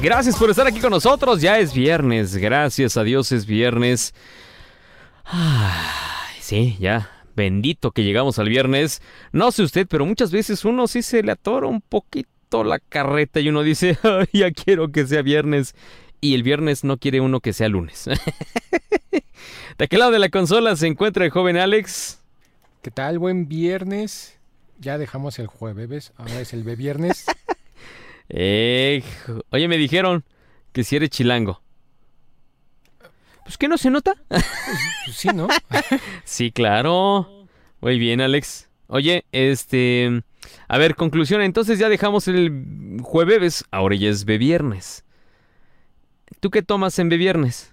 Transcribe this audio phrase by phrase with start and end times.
[0.00, 1.40] Gracias por estar aquí con nosotros.
[1.40, 2.36] Ya es viernes.
[2.36, 4.14] Gracias a Dios es viernes.
[6.40, 7.10] Sí, ya.
[7.34, 9.02] Bendito que llegamos al viernes.
[9.32, 13.40] No sé usted, pero muchas veces uno sí se le atora un poquito la carreta
[13.40, 13.98] y uno dice,
[14.32, 15.74] ya quiero que sea viernes.
[16.20, 18.04] Y el viernes no quiere uno que sea lunes.
[19.10, 22.20] de aquel lado de la consola se encuentra el joven Alex.
[22.82, 23.18] ¿Qué tal?
[23.18, 24.38] Buen viernes.
[24.78, 27.26] Ya dejamos el jueves, ahora es el viernes.
[28.28, 29.02] Eh,
[29.50, 30.24] oye, me dijeron
[30.72, 31.62] que si eres chilango.
[33.44, 34.14] Pues que no se nota.
[34.28, 34.44] Pues,
[35.16, 35.48] sí, ¿no?
[36.24, 37.46] sí, claro.
[37.80, 38.68] Muy bien, Alex.
[38.88, 40.22] Oye, este...
[40.68, 41.40] A ver, conclusión.
[41.40, 45.04] Entonces ya dejamos el jueves, ahora ya es viernes.
[46.40, 47.72] ¿Tú qué tomas en viernes?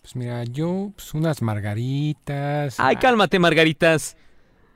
[0.00, 2.80] Pues mira, yo pues unas margaritas.
[2.80, 4.16] Ay, cálmate, margaritas.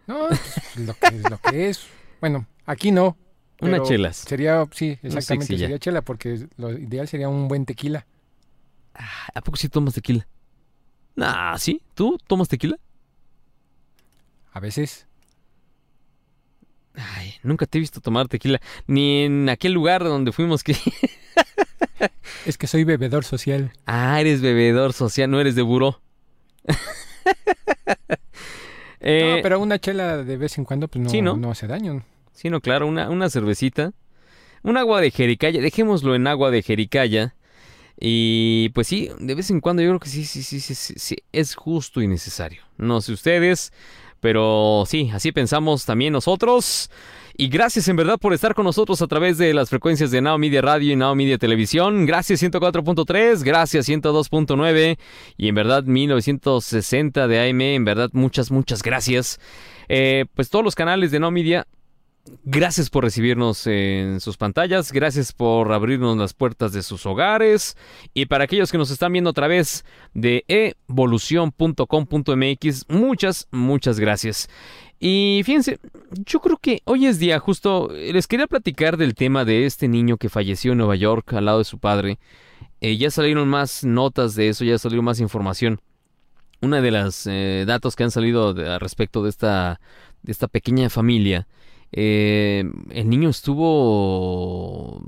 [0.07, 1.87] No, pues, lo que es lo que es.
[2.21, 3.17] Bueno, aquí no.
[3.69, 4.17] Unas chelas.
[4.17, 8.07] Sería, sí, exactamente, sería chela porque lo ideal sería un buen tequila.
[8.95, 10.27] Ah, ¿A poco sí tomas tequila?
[11.17, 11.83] Ah, ¿sí?
[11.95, 12.79] ¿Tú tomas tequila?
[14.53, 15.07] A veces.
[16.95, 18.61] Ay, nunca te he visto tomar tequila.
[18.87, 20.77] Ni en aquel lugar donde fuimos que...
[22.47, 23.73] es que soy bebedor social.
[23.87, 26.01] Ah, eres bebedor social, no eres de buró.
[29.01, 32.05] eh, no, pero una chela de vez en cuando pues no, no hace daño.
[32.35, 33.93] Sí, no, claro, una, una cervecita.
[34.63, 37.35] Un agua de jericaya, dejémoslo en agua de jericaya.
[37.99, 41.17] Y pues sí, de vez en cuando yo creo que sí, sí, sí, sí, sí,
[41.33, 42.63] es justo y necesario.
[42.77, 43.73] No sé ustedes,
[44.21, 46.91] pero sí, así pensamos también nosotros.
[47.37, 50.39] Y gracias en verdad por estar con nosotros a través de las frecuencias de Now
[50.39, 52.07] Media Radio y Now Media Televisión.
[52.07, 54.99] Gracias 104.3, gracias 102.9
[55.37, 57.61] y en verdad 1960 de AM.
[57.61, 59.41] En verdad muchas, muchas gracias.
[59.89, 61.67] Eh, pues todos los canales de Now Media
[62.45, 67.77] Gracias por recibirnos en sus pantallas, gracias por abrirnos las puertas de sus hogares
[68.15, 74.49] y para aquellos que nos están viendo a través de evolución.com.mx, muchas, muchas gracias.
[74.99, 75.79] Y fíjense,
[76.25, 80.17] yo creo que hoy es día, justo les quería platicar del tema de este niño
[80.17, 82.19] que falleció en Nueva York al lado de su padre.
[82.81, 85.79] Eh, ya salieron más notas de eso, ya salió más información.
[86.63, 89.79] Una de las eh, datos que han salido al respecto de esta,
[90.23, 91.47] de esta pequeña familia
[91.97, 95.01] eh, el niño estuvo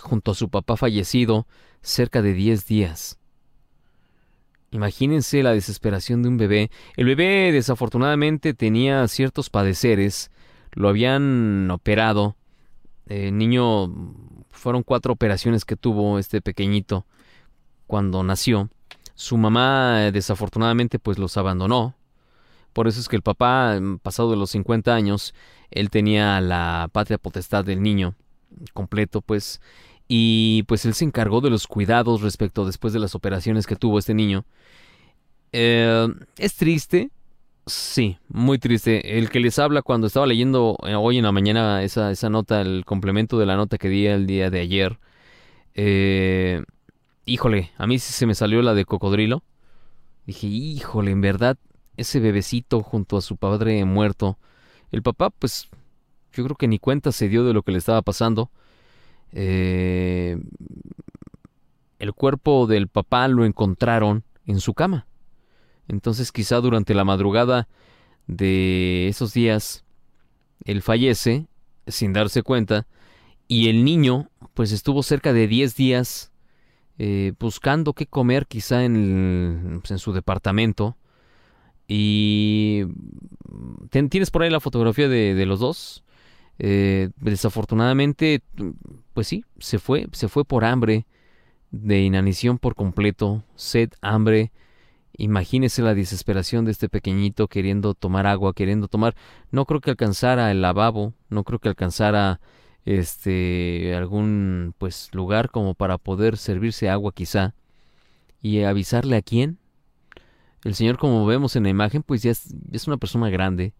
[0.00, 1.46] junto a su papá fallecido
[1.82, 3.18] cerca de 10 días.
[4.70, 6.70] Imagínense la desesperación de un bebé.
[6.96, 10.30] El bebé desafortunadamente tenía ciertos padeceres,
[10.72, 12.36] lo habían operado.
[13.06, 13.92] El niño
[14.50, 17.04] fueron cuatro operaciones que tuvo este pequeñito
[17.86, 18.70] cuando nació.
[19.14, 21.95] Su mamá desafortunadamente pues los abandonó.
[22.76, 25.32] Por eso es que el papá, pasado de los 50 años,
[25.70, 28.14] él tenía la patria potestad del niño
[28.74, 29.62] completo, pues,
[30.08, 33.98] y pues él se encargó de los cuidados respecto después de las operaciones que tuvo
[33.98, 34.44] este niño.
[35.52, 37.08] Eh, es triste,
[37.64, 39.16] sí, muy triste.
[39.16, 42.60] El que les habla cuando estaba leyendo eh, hoy en la mañana esa, esa nota,
[42.60, 44.98] el complemento de la nota que di el día de ayer,
[45.72, 46.62] eh,
[47.24, 49.42] híjole, a mí se me salió la de cocodrilo.
[50.26, 51.56] Dije, híjole, en verdad,
[51.96, 54.38] ese bebecito junto a su padre muerto,
[54.92, 55.68] el papá, pues,
[56.32, 58.50] yo creo que ni cuenta se dio de lo que le estaba pasando.
[59.32, 60.38] Eh,
[61.98, 65.06] el cuerpo del papá lo encontraron en su cama.
[65.88, 67.68] Entonces quizá durante la madrugada
[68.26, 69.84] de esos días,
[70.64, 71.46] él fallece
[71.86, 72.86] sin darse cuenta
[73.48, 76.32] y el niño pues estuvo cerca de 10 días
[76.98, 80.96] eh, buscando qué comer quizá en, pues, en su departamento
[81.88, 82.84] y
[83.90, 86.04] tienes por ahí la fotografía de, los dos.
[86.58, 88.42] Eh, desafortunadamente,
[89.12, 91.06] pues sí, se fue, se fue por hambre,
[91.70, 94.52] de inanición por completo, sed, hambre.
[95.18, 99.14] Imagínese la desesperación de este pequeñito queriendo tomar agua, queriendo tomar.
[99.50, 102.40] No creo que alcanzara el lavabo, no creo que alcanzara
[102.84, 107.54] este algún pues lugar como para poder servirse agua quizá
[108.40, 109.58] y avisarle a quién
[110.66, 113.72] el Señor, como vemos en la imagen, pues ya es, una persona grande.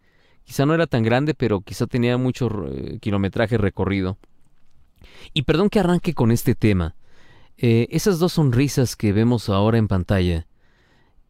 [0.45, 4.19] Quizá no era tan grande, pero quizá tenía mucho eh, kilometraje recorrido.
[5.35, 6.95] Y perdón que arranque con este tema.
[7.59, 10.47] Eh, esas dos sonrisas que vemos ahora en pantalla.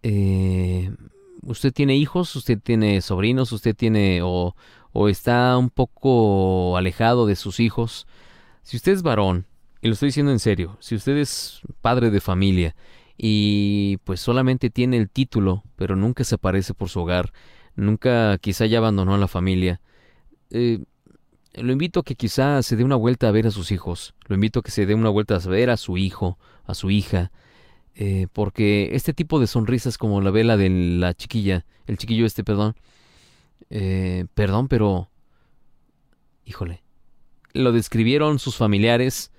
[0.02, 0.94] Eh,
[1.42, 4.54] usted tiene hijos, usted tiene sobrinos, usted tiene o,
[4.92, 8.06] o está un poco alejado de sus hijos.
[8.62, 9.46] Si usted es varón,
[9.80, 12.74] y lo estoy diciendo en serio, si usted es padre de familia
[13.16, 17.32] y pues solamente tiene el título, pero nunca se aparece por su hogar,
[17.74, 19.80] nunca quizá ya abandonó a la familia.
[20.50, 20.80] Eh,
[21.54, 24.34] lo invito a que quizá se dé una vuelta a ver a sus hijos, lo
[24.34, 27.32] invito a que se dé una vuelta a ver a su hijo, a su hija,
[27.94, 32.44] eh, porque este tipo de sonrisas como la vela de la chiquilla, el chiquillo este,
[32.44, 32.76] perdón,
[33.70, 35.08] eh, perdón, pero,
[36.44, 36.82] híjole,
[37.54, 39.32] lo describieron sus familiares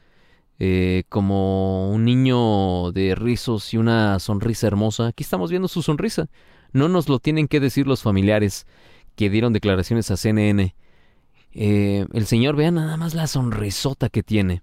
[0.60, 5.08] eh, como un niño de rizos y una sonrisa hermosa.
[5.08, 6.30] Aquí estamos viendo su sonrisa.
[6.74, 8.68] No nos lo tienen que decir los familiares
[9.16, 10.76] que dieron declaraciones a CNN.
[11.54, 14.62] el señor, vea nada más la sonrisota que tiene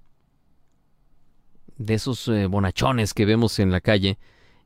[1.76, 4.18] de esos eh, bonachones que vemos en la calle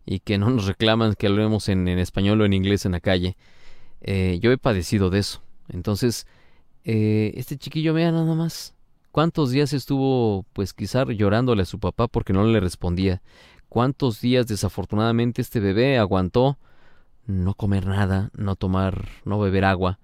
[0.05, 3.01] y que no nos reclaman que lo vemos en, español o en inglés en la
[3.01, 3.37] calle.
[4.01, 5.43] Eh, yo he padecido de eso.
[5.69, 6.27] Entonces,
[6.85, 8.75] eh, este chiquillo, vea nada más.
[9.11, 13.23] ¿Cuántos días estuvo, pues quizá llorándole a su papá porque no le respondía?
[13.69, 16.59] ¿Cuántos días desafortunadamente este bebé aguantó
[17.27, 19.99] no comer nada, no tomar, no beber agua?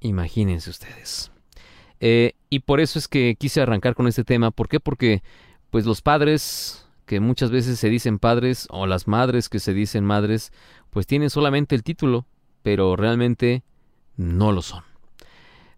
[0.00, 1.30] Imagínense ustedes.
[2.00, 4.50] y por eso es que quise arrancar con este tema.
[4.50, 4.80] ¿Por qué?
[4.80, 5.22] Porque
[5.70, 10.04] pues los padres, que muchas veces se dicen padres, o las madres que se dicen
[10.04, 10.52] madres,
[10.90, 12.26] pues tienen solamente el título,
[12.62, 13.62] pero realmente
[14.16, 14.84] no lo son.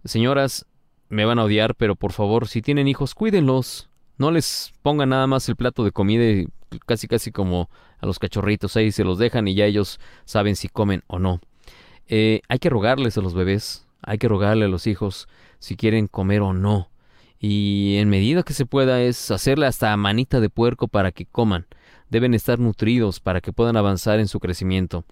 [0.05, 0.67] Señoras,
[1.09, 3.89] me van a odiar, pero por favor, si tienen hijos, cuídenlos.
[4.17, 6.49] No les pongan nada más el plato de comida
[6.87, 7.69] casi casi como
[7.99, 11.41] a los cachorritos ahí se los dejan y ya ellos saben si comen o no.
[12.07, 15.29] Eh, hay que rogarles a los bebés, hay que rogarle a los hijos
[15.59, 16.91] si quieren comer o no
[17.47, 21.67] y en medida que se pueda es hacerle hasta manita de puerco para que coman.
[22.09, 25.05] Deben estar nutridos para que puedan avanzar en su crecimiento.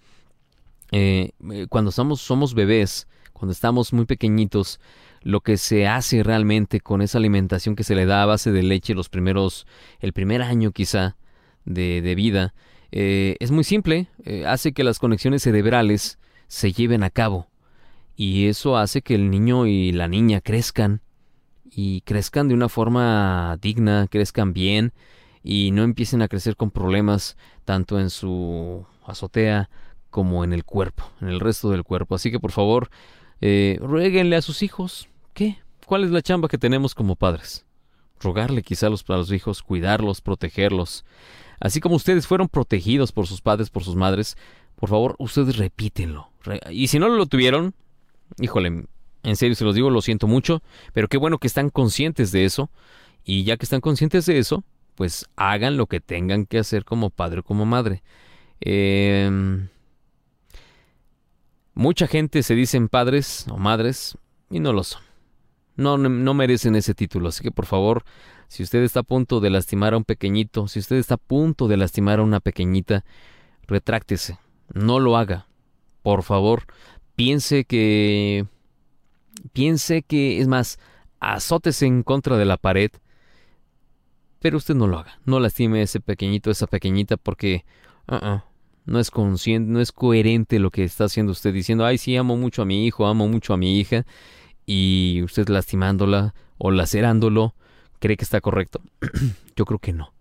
[0.93, 4.81] Eh, eh, cuando somos, somos bebés, cuando estamos muy pequeñitos,
[5.23, 8.63] lo que se hace realmente con esa alimentación que se le da a base de
[8.63, 9.67] leche los primeros,
[10.01, 11.17] el primer año quizá
[11.65, 12.55] de, de vida,
[12.91, 14.09] eh, es muy simple,
[14.47, 17.49] hace que las conexiones cerebrales se lleven a cabo
[18.17, 21.01] y eso hace que el niño y la niña crezcan
[21.75, 24.93] y crezcan de una forma digna, crezcan bien
[25.43, 29.71] y no empiecen a crecer con problemas tanto en su azotea
[30.11, 32.15] como en el cuerpo, en el resto del cuerpo.
[32.15, 32.91] Así que por favor,
[33.41, 35.09] eh, rueguenle a sus hijos.
[35.35, 35.59] ¿Qué?
[35.87, 37.65] ¿Cuál es la chamba que tenemos como padres?
[38.21, 41.05] Rogarle quizá a los, hijos, cuidarlos, protegerlos.
[41.61, 44.37] Así como ustedes fueron protegidos por sus padres, por sus madres,
[44.77, 46.31] por favor, ustedes repítenlo.
[46.71, 47.75] Y si no lo tuvieron,
[48.41, 48.87] híjole,
[49.23, 50.63] en serio se los digo, lo siento mucho,
[50.93, 52.71] pero qué bueno que están conscientes de eso.
[53.25, 54.65] Y ya que están conscientes de eso,
[54.95, 58.03] pues hagan lo que tengan que hacer como padre o como madre.
[58.61, 59.69] Em,
[61.75, 64.17] mucha gente se dicen padres o madres
[64.51, 65.12] y no lo son.
[65.77, 67.29] No, merecen ese título.
[67.29, 68.05] Así que por favor,
[68.49, 71.69] si usted está a punto de lastimar a un pequeñito, si usted está a punto
[71.69, 73.05] de lastimar a una pequeñita,
[73.67, 74.39] retráctese.
[74.75, 75.47] No lo haga.
[76.03, 76.65] Por favor,
[77.15, 78.47] piense que
[79.53, 80.79] piense que, es más,
[81.21, 82.91] azótese en contra de la pared,
[84.41, 85.21] pero usted no lo haga.
[85.25, 87.65] No lastime a ese pequeñito, esa pequeñita, porque
[88.11, 88.41] uh-uh,
[88.85, 92.37] no es consciente, no es coherente lo que está haciendo usted diciendo, ay, sí, amo
[92.37, 94.05] mucho a mi hijo, amo mucho a mi hija,
[94.67, 97.55] y usted lastimándola o lacerándolo,
[97.99, 98.81] cree que está correcto.
[99.57, 100.13] Yo creo que no.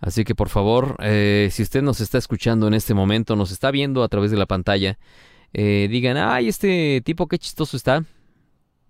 [0.00, 3.70] Así que por favor, eh, si usted nos está escuchando en este momento, nos está
[3.70, 4.98] viendo a través de la pantalla,
[5.52, 8.04] eh, digan, ay, este tipo qué chistoso está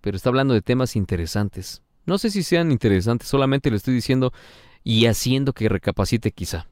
[0.06, 1.82] pero está hablando de temas interesantes.
[2.05, 4.32] No sé si sean interesantes, solamente le estoy diciendo
[4.84, 6.68] y haciendo que recapacite quizá.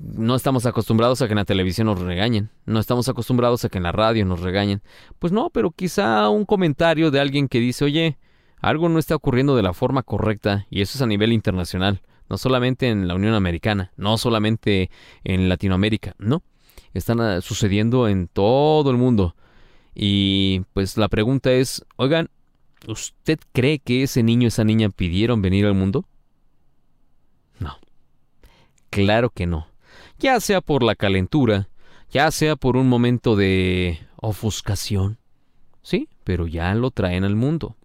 [0.00, 3.78] No estamos acostumbrados a que en la televisión nos regañen, no estamos acostumbrados a que
[3.78, 4.82] en la radio nos regañen.
[5.18, 8.18] Pues no, pero quizá un comentario de alguien que dice, oye,
[8.60, 12.38] algo no está ocurriendo de la forma correcta, y eso es a nivel internacional, no
[12.38, 14.90] solamente en la Unión Americana, no solamente
[15.24, 16.42] en Latinoamérica, no,
[16.94, 19.34] están ah, sucediendo en todo el mundo.
[19.94, 22.30] Y pues la pregunta es, oigan,
[22.86, 26.06] ¿usted cree que ese niño, esa niña pidieron venir al mundo?
[27.58, 27.76] No.
[28.90, 29.71] Claro que no.
[30.22, 31.68] Ya sea por la calentura,
[32.12, 35.18] ya sea por un momento de ofuscación.
[35.82, 37.76] Sí, pero ya lo traen al mundo.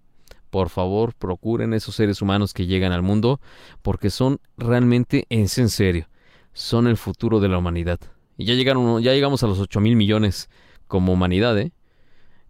[0.51, 3.41] Por favor, procuren esos seres humanos que llegan al mundo,
[3.82, 6.10] porque son realmente, en serio,
[6.53, 8.00] son el futuro de la humanidad.
[8.38, 10.48] Y ya llegaron, ya llegamos a los 8 mil millones
[10.88, 11.72] como humanidad, ¿eh?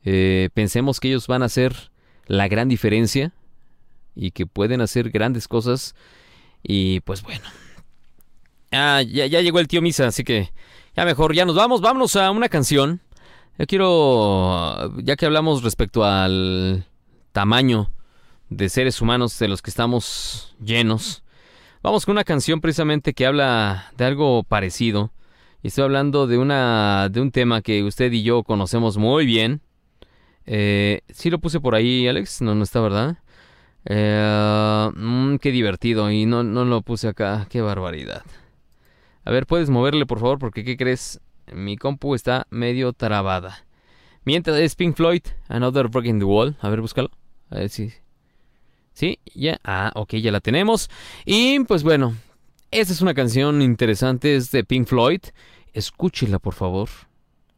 [0.04, 1.92] Eh, pensemos que ellos van a hacer
[2.26, 3.32] la gran diferencia
[4.16, 5.96] y que pueden hacer grandes cosas.
[6.62, 7.46] Y pues bueno.
[8.72, 10.52] Ah, ya, ya llegó el tío Misa, así que
[10.96, 13.02] ya mejor, ya nos vamos, vámonos a una canción.
[13.58, 16.86] Yo quiero, ya que hablamos respecto al
[17.32, 17.92] tamaño
[18.50, 21.24] de seres humanos de los que estamos llenos,
[21.82, 25.12] vamos con una canción precisamente que habla de algo parecido.
[25.64, 29.62] Estoy hablando de una de un tema que usted y yo conocemos muy bien,
[30.50, 32.42] Eh, sí lo puse por ahí, Alex.
[32.42, 33.18] No, no está, ¿verdad?
[33.86, 36.10] Eh, mm, qué divertido.
[36.12, 37.48] Y no, no lo puse acá.
[37.50, 38.24] Qué barbaridad.
[39.28, 40.40] A ver, ¿puedes moverle, por favor?
[40.40, 41.20] Porque, ¿qué crees?
[41.52, 43.66] Mi compu está medio trabada.
[44.24, 46.56] Mientras es Pink Floyd, Another Breaking the Wall.
[46.62, 47.12] A ver, búscalo.
[47.50, 47.92] A ver si...
[48.94, 49.20] ¿Sí?
[49.36, 49.60] Ya.
[49.66, 50.90] Ah, ok, ya la tenemos.
[51.26, 52.16] Y pues bueno,
[52.72, 55.20] esta es una canción interesante, es de Pink Floyd.
[55.74, 56.88] Escúchela, por favor.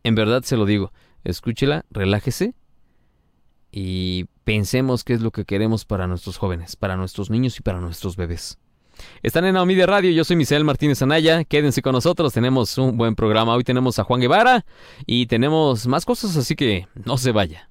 [0.01, 0.91] En verdad se lo digo.
[1.23, 2.55] Escúchela, relájese
[3.71, 7.79] y pensemos qué es lo que queremos para nuestros jóvenes, para nuestros niños y para
[7.79, 8.57] nuestros bebés.
[9.23, 13.15] Están en Naomi Radio, yo soy Misael Martínez Anaya, quédense con nosotros, tenemos un buen
[13.15, 14.65] programa, hoy tenemos a Juan Guevara
[15.05, 17.69] y tenemos más cosas, así que no se vaya.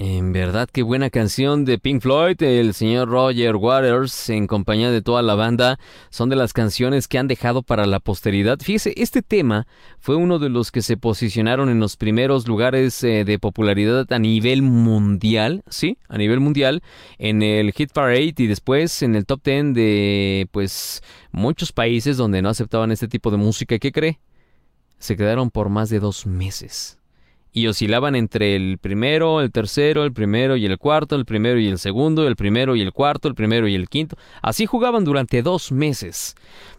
[0.00, 2.40] En verdad, qué buena canción de Pink Floyd.
[2.40, 5.80] El señor Roger Waters, en compañía de toda la banda,
[6.10, 8.60] son de las canciones que han dejado para la posteridad.
[8.60, 9.66] Fíjese, este tema
[9.98, 14.20] fue uno de los que se posicionaron en los primeros lugares eh, de popularidad a
[14.20, 15.98] nivel mundial, ¿sí?
[16.08, 16.84] A nivel mundial,
[17.18, 21.02] en el Hit Parade y después en el top 10 de, pues,
[21.32, 23.80] muchos países donde no aceptaban este tipo de música.
[23.80, 24.20] ¿Qué cree?
[25.00, 26.97] Se quedaron por más de dos meses
[27.52, 31.68] y oscilaban entre el primero, el tercero, el primero y el cuarto, el primero y
[31.68, 34.16] el segundo, el primero y el cuarto, el primero y el quinto.
[34.42, 36.34] Así jugaban durante dos meses.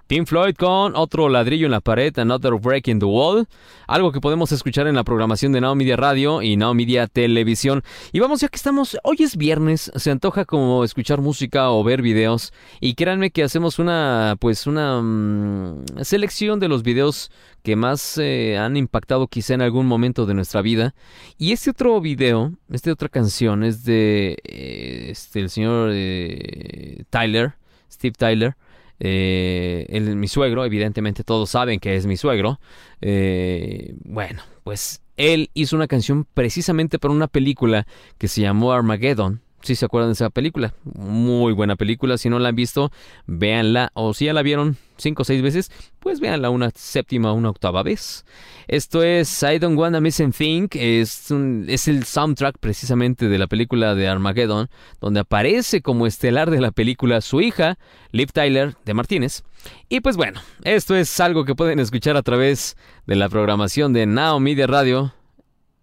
[0.09, 3.47] Pink Floyd con otro ladrillo en la pared, Another Break in the Wall,
[3.85, 7.83] algo que podemos escuchar en la programación de Now Media Radio y Now Media Televisión.
[8.11, 12.01] Y vamos ya que estamos, hoy es viernes, se antoja como escuchar música o ver
[12.01, 17.29] videos y créanme que hacemos una, pues una mm, selección de los videos
[17.61, 20.95] que más eh, han impactado quizá en algún momento de nuestra vida.
[21.37, 27.53] Y este otro video, esta otra canción es de eh, este, el señor eh, Tyler,
[27.91, 28.55] Steve Tyler.
[28.99, 32.59] Eh, mi suegro, evidentemente todos saben que es mi suegro.
[33.01, 37.87] Eh, bueno, pues él hizo una canción precisamente para una película
[38.17, 39.41] que se llamó Armageddon.
[39.61, 42.17] Si se acuerdan de esa película, muy buena película.
[42.17, 42.91] Si no la han visto,
[43.27, 43.91] véanla.
[43.93, 47.49] O si ya la vieron cinco o seis veces, pues véanla una séptima o una
[47.49, 48.25] octava vez.
[48.67, 50.67] Esto es I Don't Wanna Miss a Thing.
[50.73, 51.31] Es,
[51.67, 54.69] es el soundtrack precisamente de la película de Armageddon,
[55.01, 57.77] donde aparece como estelar de la película su hija,
[58.11, 59.43] Liv Tyler de Martínez.
[59.89, 64.05] Y pues bueno, esto es algo que pueden escuchar a través de la programación de
[64.05, 65.13] Now Media Radio.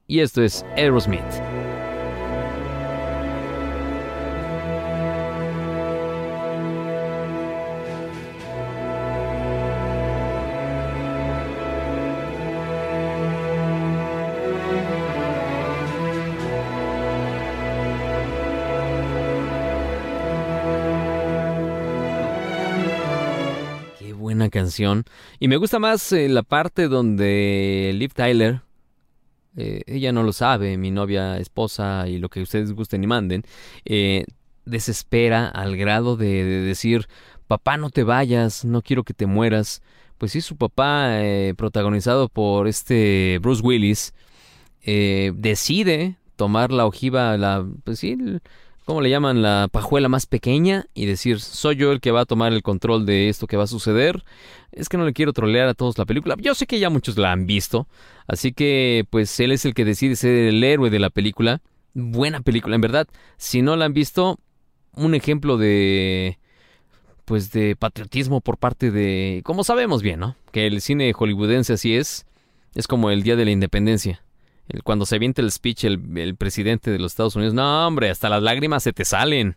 [0.07, 1.46] Y esto es Aerosmith.
[24.51, 25.05] Canción.
[25.39, 28.63] Y me gusta más eh, la parte donde Liv Tyler,
[29.57, 33.45] eh, ella no lo sabe, mi novia, esposa y lo que ustedes gusten y manden,
[33.85, 34.25] eh,
[34.65, 37.09] desespera al grado de, decir,
[37.47, 39.83] papá no te vayas, no quiero que te mueras.
[40.19, 41.11] Pues sí, su papá,
[41.59, 44.15] protagonizado por este Bruce Willis,
[44.83, 48.17] decide tomar la ojiva, la, pues sí,
[48.87, 49.43] ¿cómo le llaman?
[49.43, 53.05] La pajuela más pequeña y decir, soy yo el que va a tomar el control
[53.05, 54.25] de esto que va a suceder.
[54.73, 56.37] Es que no le quiero trolear a todos la película.
[56.39, 57.89] Yo sé que ya muchos la han visto,
[58.27, 61.61] así que pues él es el que decide ser el héroe de la película.
[61.95, 63.09] Buena película, en verdad.
[63.37, 64.39] Si no la han visto,
[64.95, 66.39] un ejemplo de
[67.25, 70.37] pues de patriotismo por parte de, como sabemos bien, ¿no?
[70.53, 72.25] Que el cine hollywoodense así es,
[72.77, 74.23] es como el Día de la Independencia
[74.85, 78.43] cuando se avienta el speech el, presidente de los Estados Unidos, no hombre, hasta las
[78.43, 79.57] lágrimas se te salen.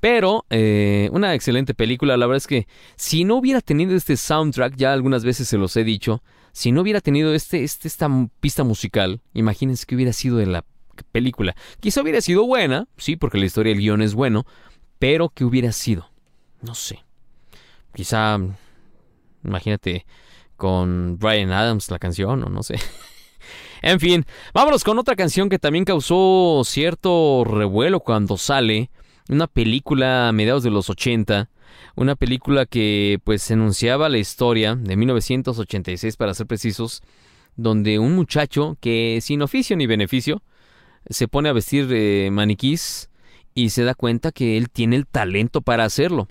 [0.00, 4.76] Pero eh, una excelente película, la verdad es que si no hubiera tenido este soundtrack,
[4.76, 8.08] ya algunas veces se los he dicho, si no hubiera tenido este, este, esta
[8.40, 10.64] pista musical, imagínense que hubiera sido de la
[11.10, 11.56] película.
[11.80, 14.46] Quizá hubiera sido buena, sí, porque la historia del guion es bueno,
[14.98, 16.10] pero que hubiera sido,
[16.60, 17.04] no sé.
[17.94, 18.38] Quizá,
[19.44, 20.06] imagínate,
[20.56, 22.76] con Brian Adams la canción, o no sé.
[23.82, 28.90] En fin, vámonos con otra canción que también causó cierto revuelo cuando sale.
[29.28, 31.50] Una película a mediados de los 80.
[31.94, 37.02] Una película que pues enunciaba la historia de 1986 para ser precisos.
[37.56, 40.42] Donde un muchacho que sin oficio ni beneficio
[41.10, 43.10] se pone a vestir de maniquís
[43.54, 46.28] y se da cuenta que él tiene el talento para hacerlo.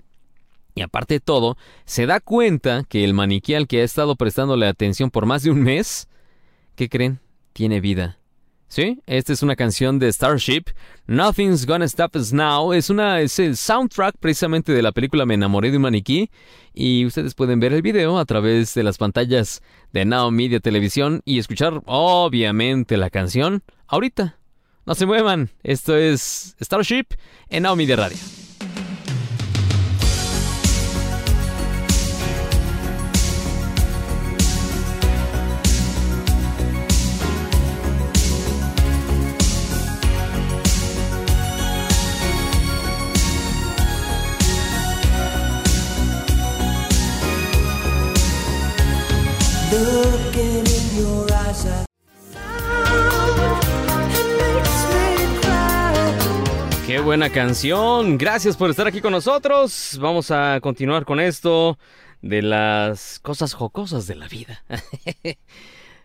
[0.74, 4.66] Y aparte de todo, se da cuenta que el maniquí al que ha estado prestándole
[4.66, 6.08] atención por más de un mes,
[6.76, 7.20] ¿qué creen?
[7.52, 8.18] Tiene vida.
[8.68, 10.64] Sí, esta es una canción de Starship.
[11.06, 12.74] Nothing's Gonna Stop Us Now.
[12.74, 16.30] Es, una, es el soundtrack precisamente de la película Me enamoré de un maniquí.
[16.74, 19.62] Y ustedes pueden ver el video a través de las pantallas
[19.92, 24.36] de Now Media Televisión y escuchar, obviamente, la canción ahorita.
[24.84, 25.50] No se muevan.
[25.62, 27.06] Esto es Starship
[27.48, 28.18] en Now Media Radio.
[57.08, 58.18] Buena canción.
[58.18, 59.96] Gracias por estar aquí con nosotros.
[59.98, 61.78] Vamos a continuar con esto
[62.20, 64.62] de las cosas jocosas de la vida.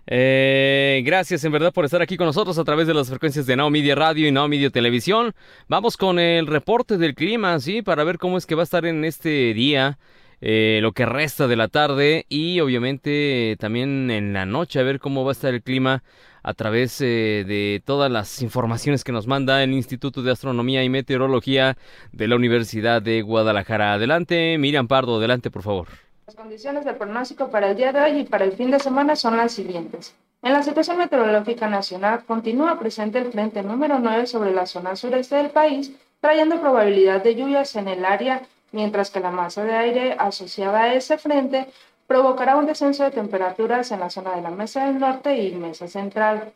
[0.05, 3.55] Eh, gracias en verdad por estar aquí con nosotros a través de las frecuencias de
[3.55, 5.33] Now Media Radio y Now Media Televisión.
[5.69, 7.81] Vamos con el reporte del clima, ¿sí?
[7.81, 9.97] Para ver cómo es que va a estar en este día.
[10.45, 14.99] Eh, lo que resta de la tarde y obviamente también en la noche a ver
[14.99, 16.03] cómo va a estar el clima
[16.43, 20.89] a través eh, de todas las informaciones que nos manda el Instituto de Astronomía y
[20.89, 21.77] Meteorología
[22.11, 23.93] de la Universidad de Guadalajara.
[23.93, 25.87] Adelante, Miriam Pardo, adelante por favor.
[26.25, 29.15] Las condiciones del pronóstico para el día de hoy y para el fin de semana
[29.15, 30.13] son las siguientes.
[30.41, 35.37] En la situación meteorológica nacional continúa presente el frente número 9 sobre la zona sureste
[35.37, 38.41] del país, trayendo probabilidad de lluvias en el área
[38.73, 41.67] mientras que la masa de aire asociada a ese frente
[42.07, 45.87] provocará un descenso de temperaturas en la zona de la Mesa del Norte y Mesa
[45.87, 46.51] Central.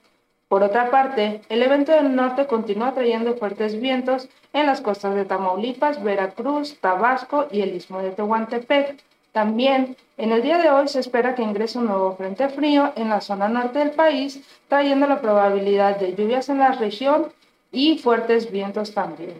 [0.49, 5.25] Por otra parte, el evento del norte continúa trayendo fuertes vientos en las costas de
[5.25, 9.01] Tamaulipas, Veracruz, Tabasco y el istmo de Tehuantepec.
[9.31, 13.09] También, en el día de hoy se espera que ingrese un nuevo frente frío en
[13.09, 17.27] la zona norte del país, trayendo la probabilidad de lluvias en la región
[17.71, 19.35] y fuertes vientos también.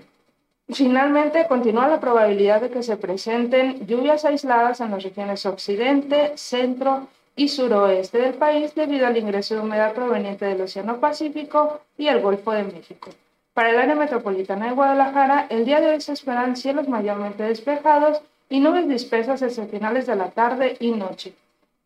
[0.69, 7.07] Finalmente, continúa la probabilidad de que se presenten lluvias aisladas en las regiones occidente, centro
[7.37, 12.19] y suroeste del país debido al ingreso de humedad proveniente del Océano Pacífico y el
[12.19, 13.11] Golfo de México.
[13.53, 18.21] Para el área metropolitana de Guadalajara, el día de hoy se esperan cielos mayormente despejados
[18.49, 21.33] y nubes dispersas hacia finales de la tarde y noche.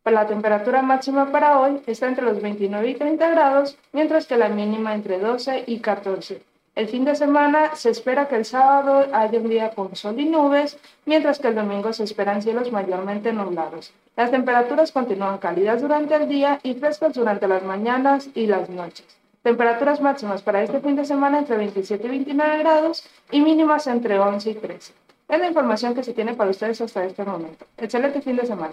[0.04, 4.48] La temperatura máxima para hoy está entre los 29 y 30 grados, mientras que la
[4.48, 6.42] mínima entre 12 y 14.
[6.74, 10.24] El fin de semana se espera que el sábado haya un día con sol y
[10.24, 13.92] nubes, mientras que el domingo se esperan cielos mayormente nublados.
[14.16, 19.04] Las temperaturas continúan cálidas durante el día y frescas durante las mañanas y las noches.
[19.42, 24.18] Temperaturas máximas para este fin de semana entre 27 y 29 grados y mínimas entre
[24.18, 24.94] 11 y 13.
[25.28, 27.66] Es la información que se tiene para ustedes hasta este momento.
[27.76, 28.72] Excelente fin de semana.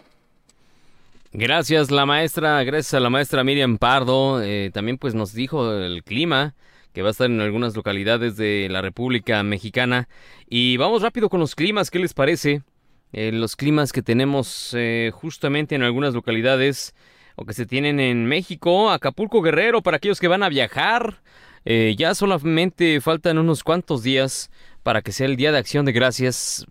[1.34, 4.42] Gracias la maestra, gracias a la maestra Miriam Pardo.
[4.42, 6.54] Eh, también pues nos dijo el clima
[6.94, 10.08] que va a estar en algunas localidades de la República Mexicana.
[10.50, 12.64] Y vamos rápido con los climas, ¿qué les parece?
[13.12, 16.94] Eh, los climas que tenemos eh, justamente en algunas localidades
[17.36, 21.22] o que se tienen en México, Acapulco Guerrero, para aquellos que van a viajar.
[21.66, 24.50] Eh, ya solamente faltan unos cuantos días
[24.84, 26.66] para que sea el Día de Acción de Gracias.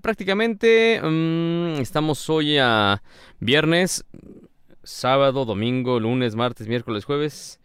[0.00, 3.02] prácticamente mm, estamos hoy a
[3.40, 4.04] viernes,
[4.82, 7.60] sábado, domingo, lunes, martes, miércoles, jueves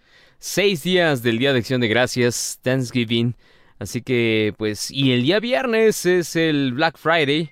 [0.46, 3.34] seis días del Día de Acción de Gracias, Thanksgiving.
[3.80, 7.50] Así que, pues, y el día viernes es el Black Friday.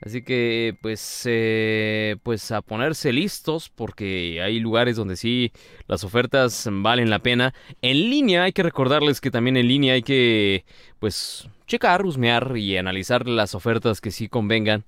[0.00, 5.52] Así que, pues, eh, pues a ponerse listos porque hay lugares donde sí
[5.86, 7.52] las ofertas valen la pena.
[7.82, 10.64] En línea hay que recordarles que también en línea hay que,
[10.98, 14.84] pues, checar, husmear y analizar las ofertas que sí convengan.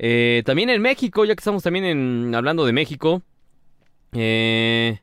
[0.00, 3.22] Eh, también en México, ya que estamos también en, hablando de México,
[4.12, 4.98] eh,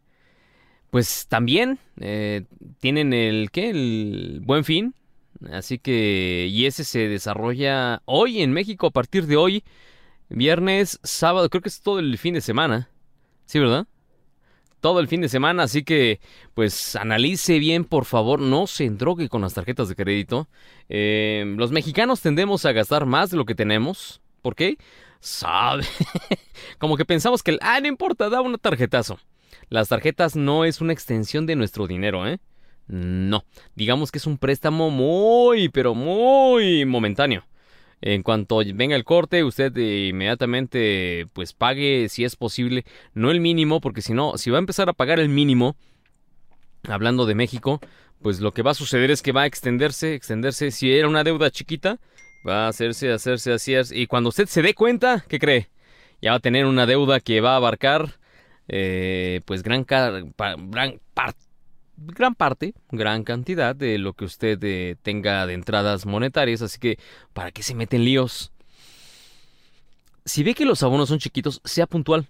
[0.93, 2.43] pues también eh,
[2.79, 3.71] tienen el ¿qué?
[3.71, 4.93] el buen fin.
[5.51, 9.63] Así que y ese se desarrolla hoy en México a partir de hoy
[10.29, 12.89] viernes sábado creo que es todo el fin de semana.
[13.47, 13.87] Sí verdad
[14.81, 16.19] todo el fin de semana así que
[16.53, 20.47] pues analice bien por favor no se endrogue con las tarjetas de crédito.
[20.89, 24.21] Eh, los mexicanos tendemos a gastar más de lo que tenemos.
[24.43, 24.77] ¿por qué?
[25.21, 25.85] sabe
[26.77, 29.17] como que pensamos que ah no importa da un tarjetazo
[29.69, 32.39] las tarjetas no es una extensión de nuestro dinero, ¿eh?
[32.87, 37.45] No, digamos que es un préstamo muy, pero muy momentáneo.
[38.01, 43.79] En cuanto venga el corte, usted inmediatamente pues pague si es posible, no el mínimo,
[43.79, 45.77] porque si no, si va a empezar a pagar el mínimo,
[46.89, 47.79] hablando de México,
[48.21, 51.23] pues lo que va a suceder es que va a extenderse, extenderse, si era una
[51.23, 51.99] deuda chiquita,
[52.45, 53.73] Va a hacerse, hacerse, así.
[53.91, 55.69] Y cuando usted se dé cuenta, ¿qué cree?
[56.21, 58.19] Ya va a tener una deuda que va a abarcar,
[58.67, 60.33] eh, pues, gran, gran,
[61.97, 66.61] gran parte, gran cantidad de lo que usted eh, tenga de entradas monetarias.
[66.61, 66.97] Así que,
[67.33, 68.51] ¿para qué se meten líos?
[70.25, 72.27] Si ve que los abonos son chiquitos, sea puntual.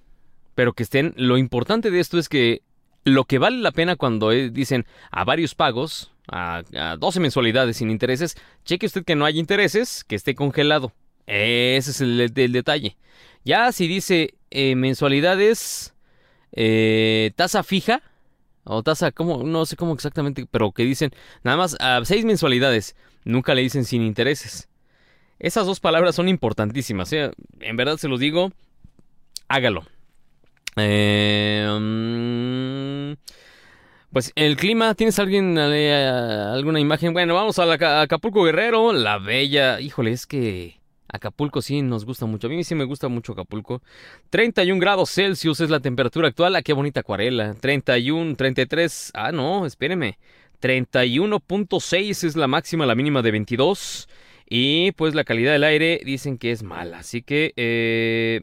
[0.56, 1.14] Pero que estén.
[1.18, 2.62] Lo importante de esto es que
[3.06, 6.64] lo que vale la pena cuando eh, dicen a varios pagos, a,
[7.00, 10.94] 12 mensualidades sin intereses, cheque usted que no hay intereses, que esté congelado.
[11.26, 12.98] Ese es el, detalle.
[13.46, 15.93] Ya si dice mensualidades,
[16.54, 18.02] eh, tasa fija,
[18.64, 21.12] o tasa, como, no sé cómo exactamente, pero que dicen
[21.44, 24.70] nada más a 6 mensualidades, nunca le dicen sin intereses.
[25.40, 27.12] Esas dos palabras son importantísimas.
[27.12, 28.52] En verdad se los digo,
[29.50, 29.86] hágalo.
[30.78, 33.14] Eh, mm,
[34.12, 35.94] pues el clima, ¿tienes alguien eh,
[36.54, 37.14] alguna imagen?
[37.14, 39.82] Bueno, vamos a, Acapulco Guerrero, la bella.
[39.82, 40.80] Híjole, es que
[41.14, 42.48] Acapulco sí nos gusta mucho.
[42.48, 43.82] A mí sí me gusta mucho Acapulco.
[44.32, 46.56] 31 grados Celsius es la temperatura actual.
[46.56, 47.54] Ah, qué bonita acuarela.
[47.54, 49.12] 31, 33.
[49.14, 50.18] Ah, no, espéreme.
[50.60, 54.10] 31.6 es la máxima, la mínima de 22.
[54.50, 57.00] Y pues la calidad del aire dicen que es mala.
[57.00, 58.42] Así que eh,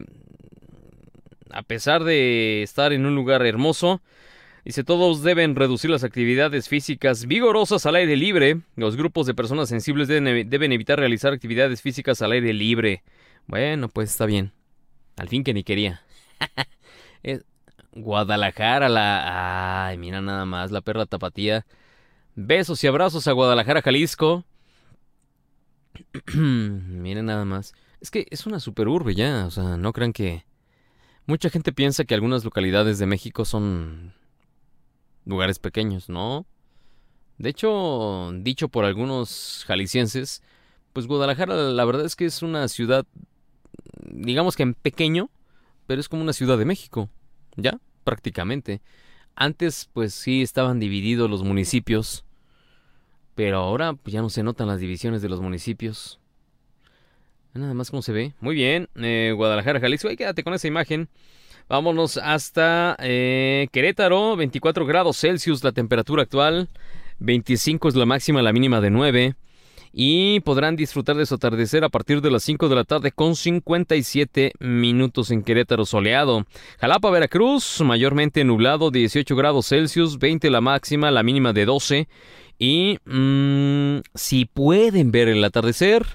[1.51, 4.01] a pesar de estar en un lugar hermoso,
[4.65, 8.61] dice todos deben reducir las actividades físicas vigorosas al aire libre.
[8.75, 13.03] Los grupos de personas sensibles deben, evitar realizar actividades físicas al aire libre.
[13.47, 14.51] Bueno, pues está bien.
[15.17, 16.01] Al fin que ni quería.
[17.93, 19.87] Guadalajara, la...
[19.87, 21.65] Ay, mira nada más, la perra tapatía.
[22.35, 24.45] Besos y abrazos a Guadalajara, Jalisco.
[26.33, 27.73] Miren nada más.
[27.99, 30.45] Es que es una super urbe ya, o sea, no crean que
[31.31, 34.13] Mucha gente piensa que algunas localidades de México son
[35.25, 36.45] lugares pequeños, ¿no?
[37.37, 40.43] De hecho, dicho por algunos jaliscienses,
[40.93, 43.05] pues Guadalajara la verdad es que es una ciudad,
[44.09, 45.29] digamos que en pequeño,
[45.87, 47.09] pero es como una ciudad de México,
[47.55, 47.79] ¿ya?
[48.03, 48.81] Prácticamente.
[49.35, 52.25] Antes pues sí estaban divididos los municipios,
[53.35, 56.19] pero ahora pues, ya no se notan las divisiones de los municipios.
[57.53, 58.33] Nada más cómo se ve.
[58.39, 58.87] Muy bien.
[58.95, 60.07] Eh, Guadalajara, Jalisco.
[60.07, 61.09] Ahí quédate con esa imagen.
[61.71, 64.35] Vámonos hasta eh, Querétaro.
[64.35, 66.67] 24 grados Celsius la temperatura actual.
[67.19, 69.35] 25 es la máxima, la mínima de 9.
[69.93, 73.37] Y podrán disfrutar de su atardecer a partir de las 5 de la tarde con
[73.37, 76.45] 57 minutos en Querétaro soleado.
[76.77, 82.09] Jalapa, Veracruz, mayormente nublado, 18 grados Celsius, 20 la máxima, la mínima de 12.
[82.59, 86.05] Y mm, si pueden ver el atardecer,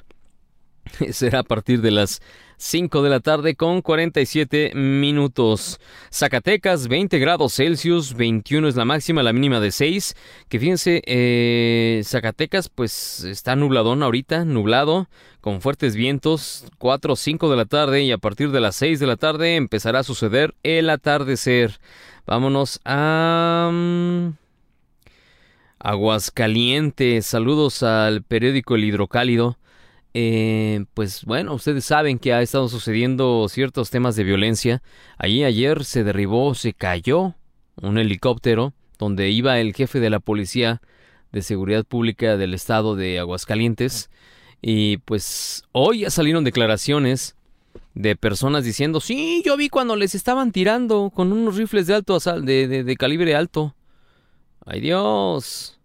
[1.12, 2.20] será a partir de las
[2.58, 5.78] 5 de la tarde con 47 minutos.
[6.10, 10.14] Zacatecas, 20 grados Celsius, 21 es la máxima, la mínima de 6.
[10.48, 15.08] Que fíjense, eh, Zacatecas pues está nubladón ahorita, nublado,
[15.40, 19.00] con fuertes vientos, 4 o 5 de la tarde y a partir de las 6
[19.00, 21.78] de la tarde empezará a suceder el atardecer.
[22.26, 23.70] Vámonos a...
[23.72, 24.30] Mm,
[25.78, 29.58] Aguascalientes, saludos al periódico El Hidrocálido.
[30.18, 34.82] Eh, pues bueno, ustedes saben que ha estado sucediendo ciertos temas de violencia.
[35.18, 37.34] Allí ayer se derribó, se cayó
[37.82, 40.80] un helicóptero donde iba el jefe de la policía
[41.32, 44.08] de seguridad pública del estado de Aguascalientes.
[44.62, 47.36] Y pues hoy ya salieron declaraciones
[47.92, 52.18] de personas diciendo, sí, yo vi cuando les estaban tirando con unos rifles de alto
[52.18, 53.76] de, de, calibre alto.
[54.64, 55.78] Ay Dios.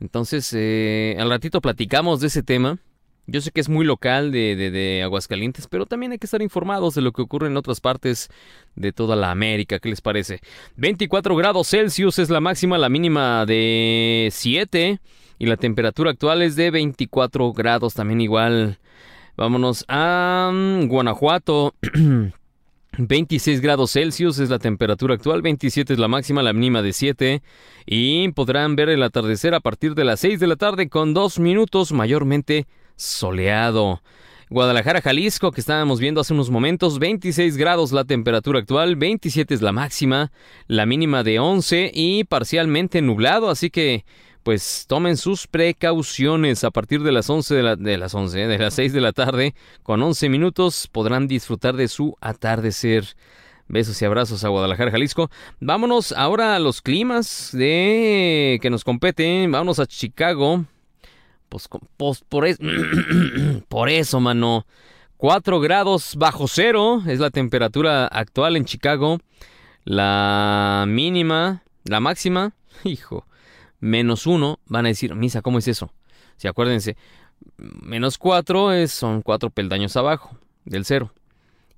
[0.00, 2.78] Entonces, eh, al ratito platicamos de ese tema.
[3.26, 6.94] Yo sé que es muy local de, de, Aguascalientes, pero también hay que estar informados
[6.94, 8.28] de lo que ocurre en otras partes
[8.76, 9.78] de toda la América.
[9.78, 10.40] ¿Qué les parece?
[10.76, 15.00] 24 grados Celsius es la máxima, la mínima de 7
[15.38, 18.78] y la temperatura actual es de 24 grados también igual.
[19.36, 21.74] Vámonos a mm, Guanajuato.
[22.98, 27.42] 26 grados Celsius es la temperatura actual, 27 es la máxima, la mínima de 7
[27.86, 31.40] y podrán ver el atardecer a partir de las 6 de la tarde con 2
[31.40, 34.02] minutos mayormente soleado.
[34.50, 39.62] Guadalajara, Jalisco, que estábamos viendo hace unos momentos, 26 grados la temperatura actual, 27 es
[39.62, 40.32] la máxima,
[40.68, 44.04] la mínima de 11 y parcialmente nublado, así que
[44.44, 48.74] pues tomen sus precauciones a partir de las 11 de, la, las 11, de las
[48.74, 53.16] 6 de la tarde, con 11 minutos podrán disfrutar de su atardecer.
[53.66, 55.30] Besos y abrazos a Guadalajara, Jalisco.
[55.58, 59.50] Vámonos ahora a los climas de que nos competen.
[59.50, 60.66] Vámonos a Chicago.
[61.54, 62.62] Pues, pues por, eso,
[63.68, 64.66] por eso, mano.
[65.18, 69.20] 4 grados bajo cero es la temperatura actual en Chicago.
[69.84, 73.26] La mínima, la máxima, hijo,
[73.78, 74.58] menos uno.
[74.66, 75.92] Van a decir, misa, ¿cómo es eso?
[76.36, 76.96] Si acuérdense,
[77.56, 81.12] Menos 4 son 4 peldaños abajo del cero.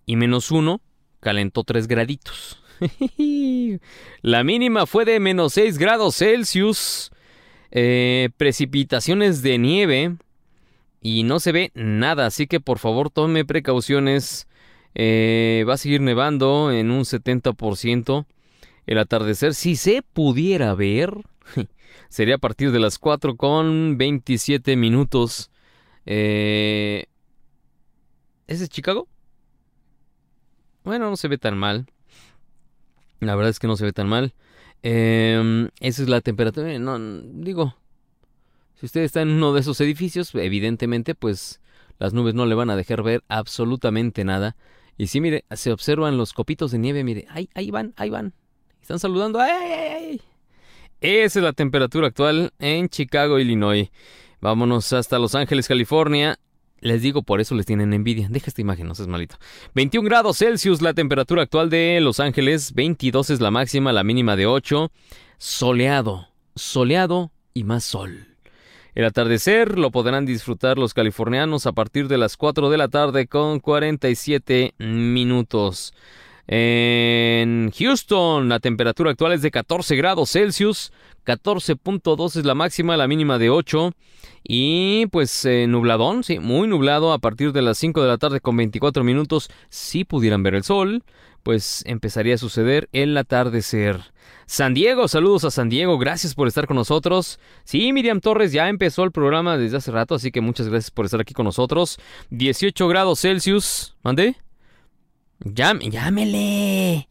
[0.06, 0.80] Y menos 1
[1.20, 2.62] calentó 3 graditos.
[4.22, 7.10] La mínima fue de menos 6 grados Celsius.
[7.78, 10.16] Eh, precipitaciones de nieve.
[11.02, 14.48] Y no se ve nada, así que por favor tome precauciones.
[14.94, 18.24] Eh, va a seguir nevando en un 70%.
[18.86, 21.12] El atardecer, si se pudiera ver,
[22.08, 25.50] sería a partir de las 4 con 27 minutos.
[26.06, 27.04] Eh,
[28.46, 29.06] ¿Ese es Chicago?
[30.82, 31.86] Bueno, no se ve tan mal.
[33.20, 34.32] La verdad es que no se ve tan mal.
[34.82, 36.78] Em, esa es la temperatura.
[36.78, 37.76] No, digo,
[38.74, 41.60] si usted está en uno de esos edificios, evidentemente, pues
[41.98, 44.56] las nubes no le van a dejar ver absolutamente nada.
[44.98, 48.34] Y sí, mire, se observan los copitos de nieve, mire, ahí, ahí van, ahí van.
[48.80, 49.40] Están saludando.
[49.40, 50.20] ¡Ay, ay, ay!
[51.00, 53.90] Esa es la temperatura actual en Chicago, Illinois.
[54.40, 56.38] Vámonos hasta Los Ángeles, California.
[56.86, 58.28] Les digo, por eso les tienen envidia.
[58.30, 59.36] Deja esta imagen, no seas malito.
[59.74, 62.74] 21 grados Celsius la temperatura actual de Los Ángeles.
[62.74, 64.92] 22 es la máxima, la mínima de 8.
[65.36, 68.28] Soleado, soleado y más sol.
[68.94, 73.26] El atardecer lo podrán disfrutar los californianos a partir de las 4 de la tarde
[73.26, 75.92] con 47 minutos.
[76.48, 80.92] En Houston, la temperatura actual es de 14 grados Celsius,
[81.26, 83.92] 14.2 es la máxima, la mínima de 8.
[84.48, 88.40] Y pues eh, nubladón, sí, muy nublado a partir de las 5 de la tarde
[88.40, 89.50] con 24 minutos.
[89.68, 91.02] Si pudieran ver el sol,
[91.42, 94.00] pues empezaría a suceder el atardecer.
[94.46, 97.40] San Diego, saludos a San Diego, gracias por estar con nosotros.
[97.64, 101.06] Sí, Miriam Torres ya empezó el programa desde hace rato, así que muchas gracias por
[101.06, 101.98] estar aquí con nosotros.
[102.30, 104.36] 18 grados Celsius, ¿mande?
[105.40, 107.08] Llámele.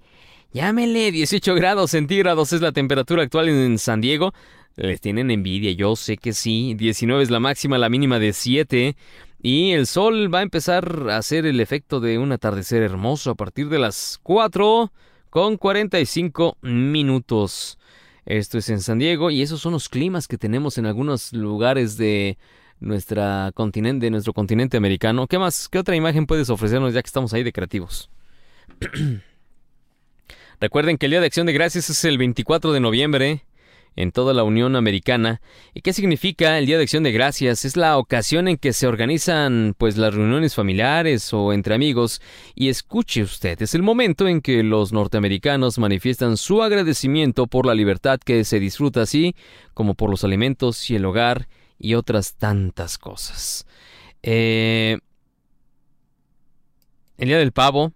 [0.54, 1.12] Llámele.
[1.12, 4.34] 18 grados centígrados es la temperatura actual en San Diego.
[4.76, 6.74] Les tienen envidia, yo sé que sí.
[6.76, 8.96] 19 es la máxima, la mínima de 7.
[9.42, 13.36] Y el sol va a empezar a hacer el efecto de un atardecer hermoso a
[13.36, 14.92] partir de las 4
[15.30, 17.78] con 45 minutos.
[18.26, 21.96] Esto es en San Diego y esos son los climas que tenemos en algunos lugares
[21.96, 22.38] de
[22.80, 25.28] nuestra continente, de nuestro continente americano.
[25.28, 25.70] ¿Qué más?
[25.70, 28.10] ¿Qué otra imagen puedes ofrecernos ya que estamos ahí de creativos?
[30.60, 33.46] Recuerden que el Día de Acción de Gracias es el 24 de noviembre
[33.96, 35.42] en toda la Unión Americana.
[35.74, 37.66] ¿Y qué significa el Día de Acción de Gracias?
[37.66, 42.22] Es la ocasión en que se organizan pues las reuniones familiares o entre amigos
[42.56, 47.74] y escuche usted, es el momento en que los norteamericanos manifiestan su agradecimiento por la
[47.74, 49.36] libertad que se disfruta así
[49.74, 51.48] como por los alimentos y el hogar
[51.80, 53.66] y otras tantas cosas.
[54.24, 54.98] Eh,
[57.18, 57.94] el Día del Pavo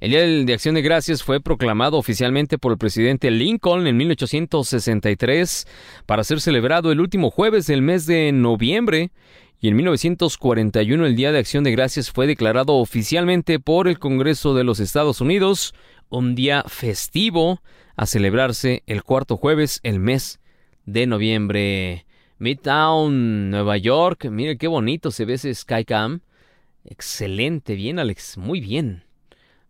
[0.00, 5.66] el Día de Acción de Gracias fue proclamado oficialmente por el presidente Lincoln en 1863
[6.06, 9.10] para ser celebrado el último jueves del mes de noviembre
[9.60, 14.54] y en 1941 el Día de Acción de Gracias fue declarado oficialmente por el Congreso
[14.54, 15.74] de los Estados Unidos
[16.10, 17.60] un día festivo
[17.96, 20.38] a celebrarse el cuarto jueves el mes
[20.86, 22.06] de noviembre.
[22.38, 26.20] Midtown, Nueva York, mire qué bonito se ve ese Skycam.
[26.84, 29.07] Excelente, bien Alex, muy bien.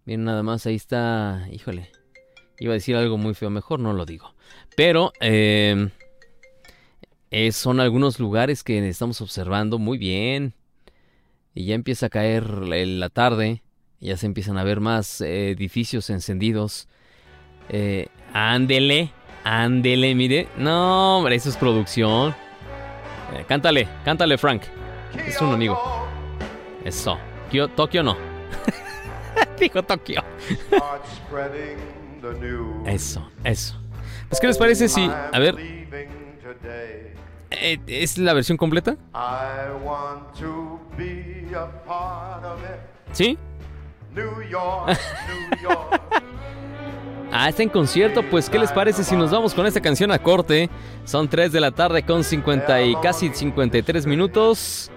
[0.09, 1.47] Bien, nada más, ahí está.
[1.53, 1.91] Híjole.
[2.59, 4.35] Iba a decir algo muy feo, mejor no lo digo.
[4.75, 5.91] Pero eh,
[7.53, 10.55] son algunos lugares que estamos observando muy bien.
[11.55, 13.63] Y ya empieza a caer la tarde.
[14.01, 16.89] Ya se empiezan a ver más eh, edificios encendidos.
[17.69, 19.13] Eh, ándele,
[19.45, 20.49] ándele, mire.
[20.57, 22.35] No, hombre, eso es producción.
[23.35, 24.63] Eh, cántale, cántale, Frank.
[25.27, 25.79] Es un amigo.
[26.83, 27.19] Eso.
[27.77, 28.17] Tokio no.
[29.61, 30.23] Dijo Tokio.
[32.87, 33.77] eso, eso.
[34.29, 35.09] Pues, ¿qué les parece si.
[35.09, 35.57] A ver.
[37.51, 38.97] Eh, ¿Es la versión completa?
[43.13, 43.39] ¿Sí?
[47.33, 48.23] ah, está en concierto.
[48.29, 50.69] Pues, ¿qué les parece si nos vamos con esta canción a corte?
[51.05, 54.91] Son 3 de la tarde con 50 y casi 53 minutos.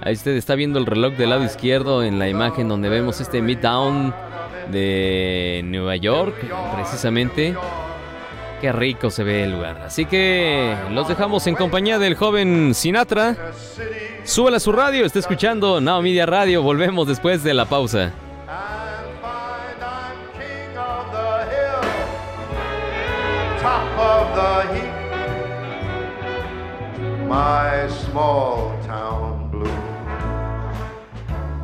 [0.00, 3.42] Ahí usted está viendo el reloj del lado izquierdo en la imagen donde vemos este
[3.42, 4.14] Midtown
[4.70, 6.34] de Nueva York,
[6.74, 7.56] precisamente.
[8.60, 9.82] Qué rico se ve el lugar.
[9.84, 13.36] Así que los dejamos en compañía del joven Sinatra.
[14.24, 16.62] Súbela a su radio, está escuchando Now Media Radio.
[16.62, 18.12] Volvemos después de la pausa.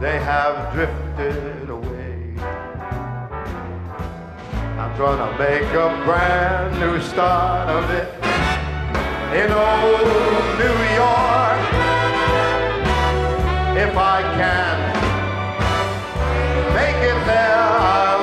[0.00, 2.35] they have drifted away.
[4.78, 8.09] I'm gonna make a brand new start of it
[9.40, 10.04] in old
[10.62, 11.61] New York
[13.87, 14.76] if I can
[16.74, 18.13] make it there.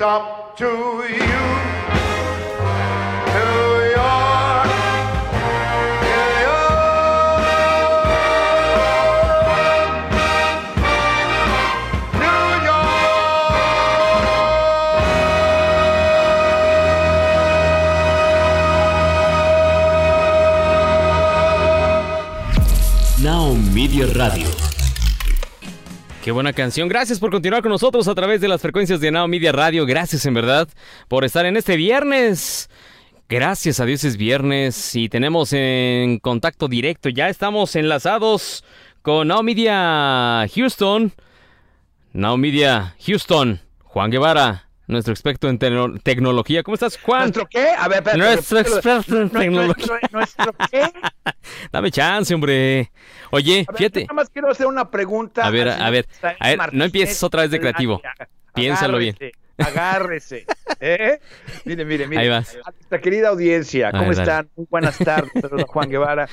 [0.00, 0.37] Radio.
[26.28, 26.90] Qué buena canción.
[26.90, 29.86] Gracias por continuar con nosotros a través de las frecuencias de Now Media Radio.
[29.86, 30.68] Gracias en verdad
[31.08, 32.68] por estar en este viernes.
[33.30, 37.08] Gracias a Dios es viernes y tenemos en contacto directo.
[37.08, 38.62] Ya estamos enlazados
[39.00, 41.14] con Now Media Houston.
[42.12, 43.62] Now Media Houston.
[43.84, 46.62] Juan Guevara nuestro experto en tecnología.
[46.62, 47.24] ¿Cómo estás, Juan?
[47.24, 47.68] ¿Nuestro qué?
[47.78, 50.00] A ver, Nuestro experto en tecnología.
[50.12, 50.90] ¿Nuestro qué?
[51.72, 52.90] Dame chance, hombre.
[53.30, 54.02] Oye, fíjate.
[54.02, 55.44] Nada más quiero hacer una pregunta.
[55.44, 56.08] A ver, a ver,
[56.40, 58.00] a ver, no empieces otra vez de creativo.
[58.54, 59.16] Piénsalo bien.
[59.58, 60.46] Agárrese.
[60.80, 61.20] ¿eh?
[61.64, 62.22] Mire, mire, mire.
[62.22, 62.56] Ahí vas.
[62.64, 64.48] A nuestra querida audiencia, ¿cómo están?
[64.56, 65.30] Muy buenas tardes,
[65.66, 66.28] Juan Guevara.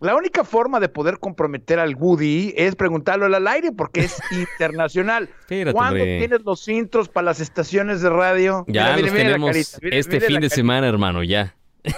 [0.00, 5.30] La única forma de poder comprometer al Woody es preguntarlo al aire porque es internacional.
[5.72, 8.64] ¿Cuándo tienes los intros para las estaciones de radio?
[8.68, 11.54] Ya los tenemos este fin de semana, hermano, ya.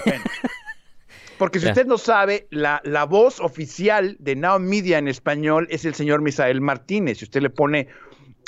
[1.37, 5.85] Porque si usted no sabe, la, la, voz oficial de Now Media en español es
[5.85, 7.19] el señor Misael Martínez.
[7.19, 7.89] Si usted le pone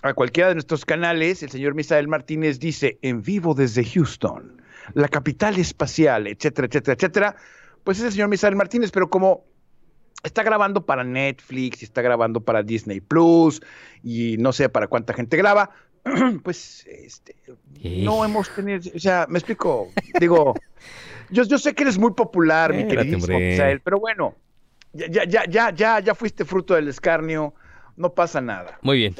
[0.01, 4.59] a cualquiera de nuestros canales, el señor Misael Martínez dice en vivo desde Houston,
[4.95, 7.35] la capital espacial, etcétera, etcétera, etcétera
[7.83, 9.45] pues es el señor Misael Martínez, pero como
[10.23, 13.61] está grabando para Netflix y está grabando para Disney Plus
[14.03, 15.71] y no sé para cuánta gente graba,
[16.43, 17.35] pues este,
[17.83, 19.89] no hemos tenido, o sea, me explico,
[20.19, 20.55] digo,
[21.29, 24.35] yo, yo sé que eres muy popular, mi querido Misael, pero bueno,
[24.93, 27.53] ya, ya, ya, ya, ya fuiste fruto del escarnio
[27.99, 28.79] no pasa nada.
[28.81, 29.15] Muy bien.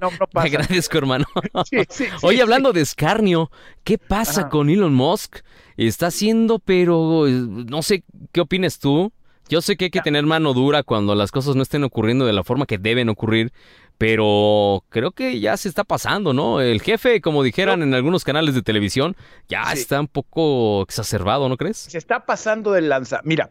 [0.00, 0.48] No, no pasa.
[0.48, 1.26] Te agradezco, hermano.
[2.22, 3.50] Oye, hablando de escarnio,
[3.84, 5.40] ¿qué pasa con Elon Musk?
[5.76, 9.12] Está haciendo, pero no sé qué opinas tú.
[9.50, 12.32] Yo sé que hay que tener mano dura cuando las cosas no estén ocurriendo de
[12.32, 13.52] la forma que deben ocurrir,
[13.98, 16.62] pero creo que ya se está pasando, ¿no?
[16.62, 19.14] El jefe, como dijeran en algunos canales de televisión,
[19.48, 21.76] ya está un poco exacerbado, ¿no crees?
[21.76, 23.20] Se está pasando de lanza.
[23.24, 23.50] Mira,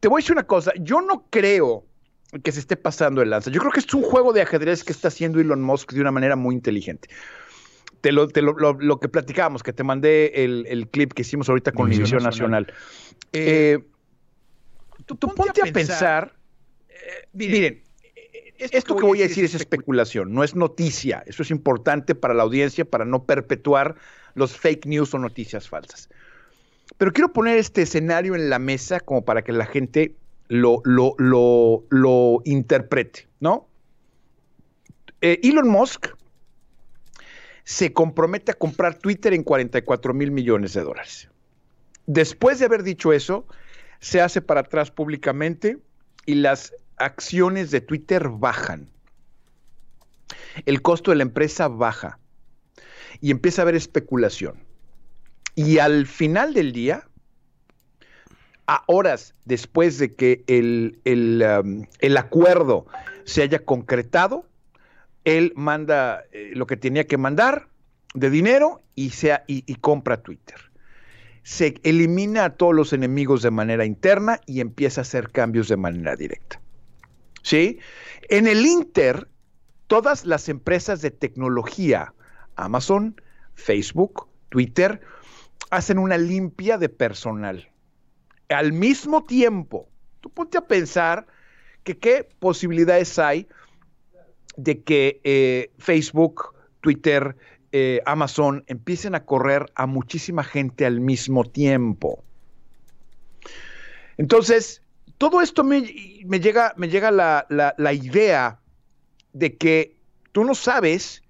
[0.00, 1.87] te voy a decir una cosa, yo no creo
[2.42, 3.50] que se esté pasando el lanza.
[3.50, 6.10] Yo creo que es un juego de ajedrez que está haciendo Elon Musk de una
[6.12, 7.08] manera muy inteligente.
[8.00, 12.22] Te lo, lo, que platicábamos, que te mandé el, clip que hicimos ahorita con División
[12.22, 12.72] Nacional.
[13.32, 13.78] Eh,
[15.04, 16.34] tú, ponte, a pensar,
[16.88, 17.82] eh, miren,
[18.58, 21.24] esto, que voy a decir es especulación, no es noticia.
[21.26, 23.96] Eso es importante para la audiencia para no perpetuar
[24.34, 26.08] los fake news o noticias falsas.
[26.96, 30.14] Pero quiero poner este escenario en la mesa como para que la gente
[30.48, 33.68] lo, lo, lo, lo interprete, ¿no?
[35.20, 36.08] Eh, Elon Musk
[37.64, 41.28] se compromete a comprar Twitter en 44 mil millones de dólares.
[42.06, 43.46] Después de haber dicho eso,
[44.00, 45.78] se hace para atrás públicamente
[46.24, 48.88] y las acciones de Twitter bajan.
[50.64, 52.18] El costo de la empresa baja
[53.20, 54.64] y empieza a haber especulación.
[55.54, 57.07] Y al final del día,
[58.68, 61.00] a horas después de que el,
[61.42, 62.86] um, el, acuerdo
[63.24, 64.46] se haya concretado,
[65.24, 67.68] él manda eh, lo que tenía que mandar
[68.14, 70.56] de dinero y, sea, y compra Twitter.
[71.42, 75.76] Se elimina a todos los enemigos de manera interna y empieza a hacer cambios de
[75.78, 76.60] manera directa.
[77.42, 77.78] ¿Sí?
[78.28, 79.28] En el Inter,
[79.86, 82.12] todas las empresas de tecnología,
[82.56, 83.18] Amazon,
[83.54, 85.00] Facebook, Twitter,
[85.70, 87.70] hacen una limpia de personal.
[88.48, 89.88] Al mismo tiempo,
[90.20, 91.26] tú ponte a pensar
[91.84, 93.46] que qué posibilidades hay
[94.56, 97.36] de que eh, Facebook, Twitter,
[97.72, 102.24] eh, Amazon empiecen a correr a muchísima gente al mismo tiempo.
[104.16, 104.82] Entonces,
[105.18, 105.82] todo esto me,
[106.24, 108.60] me llega, me llega la, la, la idea
[109.32, 109.96] de que
[110.32, 111.22] tú no sabes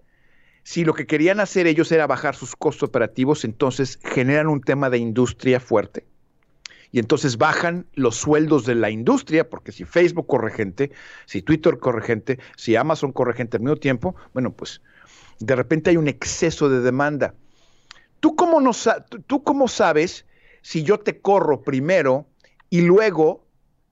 [0.62, 4.90] si lo que querían hacer ellos era bajar sus costos operativos, entonces generan un tema
[4.90, 6.04] de industria fuerte.
[6.90, 10.90] Y entonces bajan los sueldos de la industria, porque si Facebook corre gente,
[11.26, 14.80] si Twitter corre gente, si Amazon corre gente al mismo tiempo, bueno, pues
[15.38, 17.34] de repente hay un exceso de demanda.
[18.20, 18.72] ¿Tú cómo, no,
[19.26, 20.26] ¿Tú cómo sabes
[20.62, 22.26] si yo te corro primero
[22.70, 23.44] y luego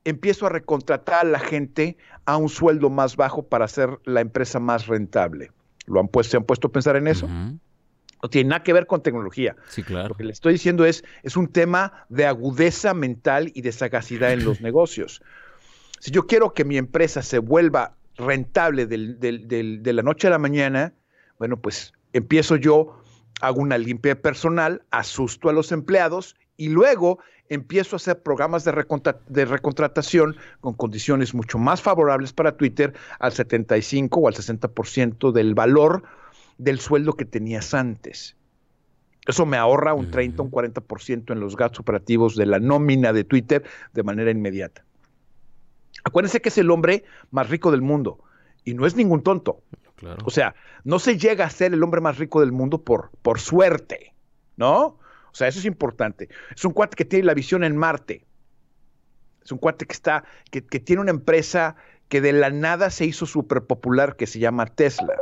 [0.04, 4.58] empiezo a recontratar a la gente a un sueldo más bajo para hacer la empresa
[4.58, 5.52] más rentable?
[5.86, 7.28] ¿Lo han puesto, ¿Se han puesto a pensar en eso?
[8.22, 9.56] No tiene nada que ver con tecnología.
[9.68, 10.08] Sí, claro.
[10.08, 14.32] Lo que le estoy diciendo es, es un tema de agudeza mental y de sagacidad
[14.32, 15.22] en los negocios.
[16.00, 20.26] Si yo quiero que mi empresa se vuelva rentable del- del- del- de la noche
[20.28, 20.92] a la mañana,
[21.38, 23.02] bueno, pues empiezo yo,
[23.42, 27.18] hago una limpia personal, asusto a los empleados y luego
[27.50, 32.94] empiezo a hacer programas de, recontra- de recontratación con condiciones mucho más favorables para Twitter
[33.20, 36.02] al 75 o al 60% del valor
[36.58, 38.36] del sueldo que tenías antes.
[39.26, 43.12] Eso me ahorra un 30 o un 40% en los gastos operativos de la nómina
[43.12, 44.84] de Twitter de manera inmediata.
[46.04, 48.20] Acuérdense que es el hombre más rico del mundo
[48.64, 49.62] y no es ningún tonto.
[49.96, 50.22] Claro.
[50.24, 50.54] O sea,
[50.84, 54.14] no se llega a ser el hombre más rico del mundo por, por suerte,
[54.56, 54.98] ¿no?
[55.32, 56.28] O sea, eso es importante.
[56.54, 58.24] Es un cuate que tiene la visión en Marte.
[59.44, 61.76] Es un cuate que está, que, que tiene una empresa
[62.08, 65.14] que de la nada se hizo súper popular que se llama Tesla.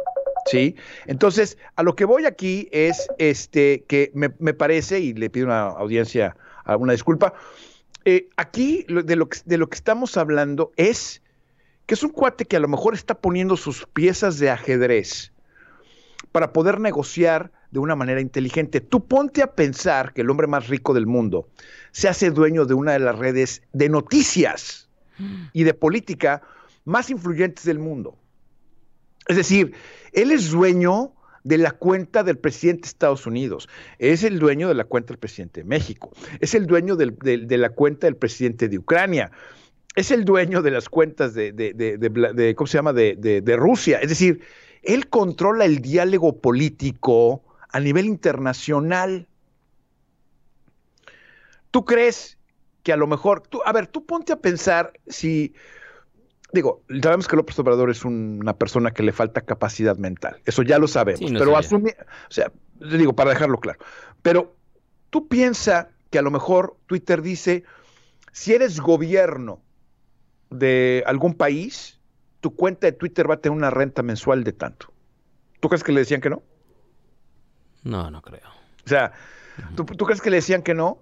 [0.54, 0.76] ¿Sí?
[1.06, 5.46] Entonces, a lo que voy aquí es este que me, me parece, y le pido
[5.46, 6.36] una audiencia
[6.78, 7.34] una disculpa,
[8.04, 11.22] eh, aquí de lo, de lo que estamos hablando es
[11.86, 15.32] que es un cuate que a lo mejor está poniendo sus piezas de ajedrez
[16.32, 18.80] para poder negociar de una manera inteligente.
[18.80, 21.48] Tú ponte a pensar que el hombre más rico del mundo
[21.92, 24.88] se hace dueño de una de las redes de noticias
[25.52, 26.42] y de política
[26.84, 28.16] más influyentes del mundo.
[29.26, 29.74] Es decir,
[30.12, 31.14] él es dueño
[31.44, 33.68] de la cuenta del presidente de Estados Unidos,
[33.98, 36.10] es el dueño de la cuenta del presidente de México,
[36.40, 39.30] es el dueño de la cuenta del presidente de Ucrania,
[39.94, 43.98] es el dueño de las cuentas de, ¿cómo se llama?, de, Rusia.
[44.00, 44.42] Es decir,
[44.82, 49.28] él controla el diálogo político a nivel internacional.
[51.70, 52.38] ¿Tú crees
[52.82, 55.54] que a lo mejor, a ver, tú ponte a pensar si,
[56.54, 60.78] digo, sabemos que López Obrador es una persona que le falta capacidad mental, eso ya
[60.78, 62.50] lo sabemos, Sí, no pero asumir, o sea,
[62.80, 63.80] digo, para dejarlo claro,
[64.22, 64.56] pero
[65.10, 67.64] tú piensa que a lo mejor Twitter dice,
[68.32, 69.60] si eres gobierno
[70.50, 72.00] de algún país,
[72.40, 74.92] tu cuenta de Twitter va a tener una renta mensual de tanto.
[75.60, 76.42] ¿Tú crees que le decían que no?
[77.82, 78.48] No, no creo.
[78.84, 79.12] O sea,
[79.74, 80.98] ¿tú, tú crees que le decían que no?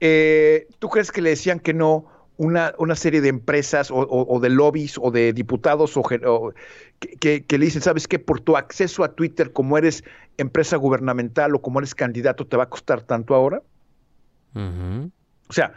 [0.00, 4.34] Eh, ¿Tú crees que le decían que no una, una serie de empresas o, o-
[4.36, 8.56] o de lobbies o de diputados o, que, que- le dicen, sabes qué, por tu
[8.56, 10.02] acceso a Twitter, como eres
[10.36, 13.62] empresa gubernamental o como eres candidato, te va a costar tanto ahora?
[15.48, 15.74] O sea,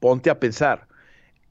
[0.00, 0.86] ponte a pensar.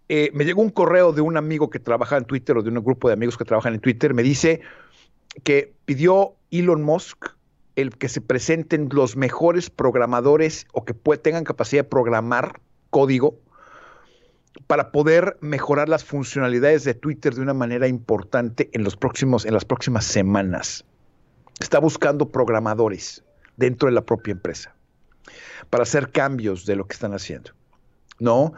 [0.09, 2.83] Eh, me llegó un correo de un amigo que trabaja en Twitter o de un
[2.83, 4.13] grupo de amigos que trabajan en Twitter.
[4.13, 4.61] Me dice
[5.43, 7.27] que pidió Elon Musk
[7.77, 13.37] el que se presenten los mejores programadores o que tengan capacidad de programar código
[14.67, 19.53] para poder mejorar las funcionalidades de Twitter de una manera importante en los próximos en
[19.53, 20.85] las próximas semanas.
[21.59, 23.23] Está buscando programadores
[23.57, 24.75] dentro de la propia empresa
[25.69, 27.51] para hacer cambios de lo que están haciendo.
[28.19, 28.53] ¿No?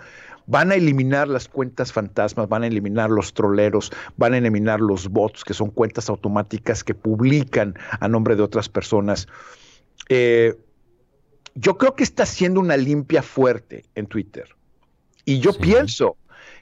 [0.46, 5.08] Van a eliminar las cuentas fantasmas, van a eliminar los troleros, van a eliminar los
[5.08, 9.28] bots, que son cuentas automáticas que publican a nombre de otras personas.
[10.10, 10.58] Eh,
[11.56, 14.54] yo creo que está haciendo una limpia fuerte en Twitter.
[15.26, 15.60] Y yo Sí.
[15.62, 16.18] pienso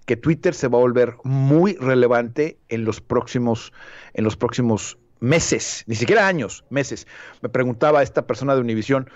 [0.05, 3.72] que Twitter se va a volver muy relevante en los próximos,
[4.14, 7.07] en los próximos meses, ni siquiera años, meses.
[7.41, 9.09] Me preguntaba esta persona de Univision,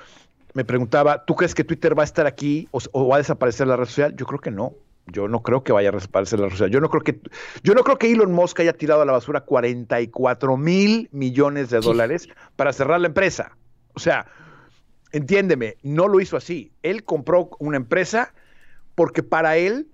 [0.54, 3.68] me preguntaba, ¿tú crees que Twitter va a estar aquí o, o va a desaparecer
[3.68, 4.16] la red social?
[4.16, 4.74] Yo creo que no.
[5.08, 6.68] Yo no creo que vaya a respaldarse la Rusia.
[6.68, 7.20] Yo no creo que,
[7.62, 11.80] yo no creo que Elon Musk haya tirado a la basura 44 mil millones de
[11.80, 13.56] dólares para cerrar la empresa.
[13.94, 14.26] O sea,
[15.12, 16.72] entiéndeme, no lo hizo así.
[16.82, 18.34] Él compró una empresa
[18.96, 19.88] porque para él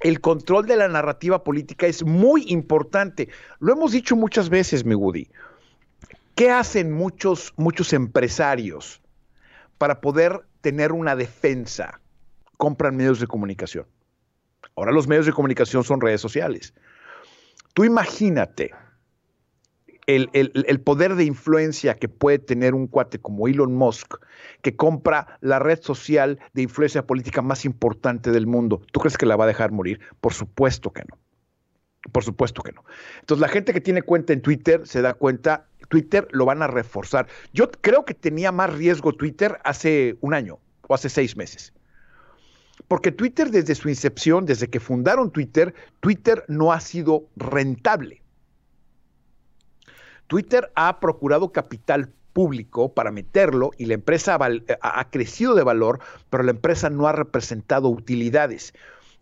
[0.00, 3.28] el control de la narrativa política es muy importante.
[3.58, 5.28] Lo hemos dicho muchas veces, mi Woody.
[6.34, 9.00] ¿Qué hacen muchos, muchos empresarios
[9.78, 12.00] para poder tener una defensa?
[12.56, 13.86] Compran medios de comunicación.
[14.76, 16.74] Ahora los medios de comunicación son redes sociales.
[17.72, 18.72] Tú imagínate
[20.06, 24.14] el, poder de influencia que puede tener un cuate como Elon Musk,
[24.62, 28.82] que compra la red social de influencia política más importante del mundo.
[28.92, 30.00] ¿Tú crees que la va a dejar morir?
[30.20, 31.18] Por supuesto que no.
[32.12, 32.84] Por supuesto que no.
[33.20, 36.66] Entonces la gente que tiene cuenta en Twitter se da cuenta, Twitter lo van a
[36.66, 37.26] reforzar.
[37.52, 41.72] Yo creo que tenía más riesgo Twitter hace un año o hace seis meses.
[42.88, 48.23] Porque Twitter desde su incepción, desde que fundaron Twitter, Twitter no ha sido rentable.
[50.26, 54.36] Twitter ha procurado capital público para meterlo y la empresa
[54.82, 58.74] ha, crecido de valor, pero la empresa no ha representado utilidades.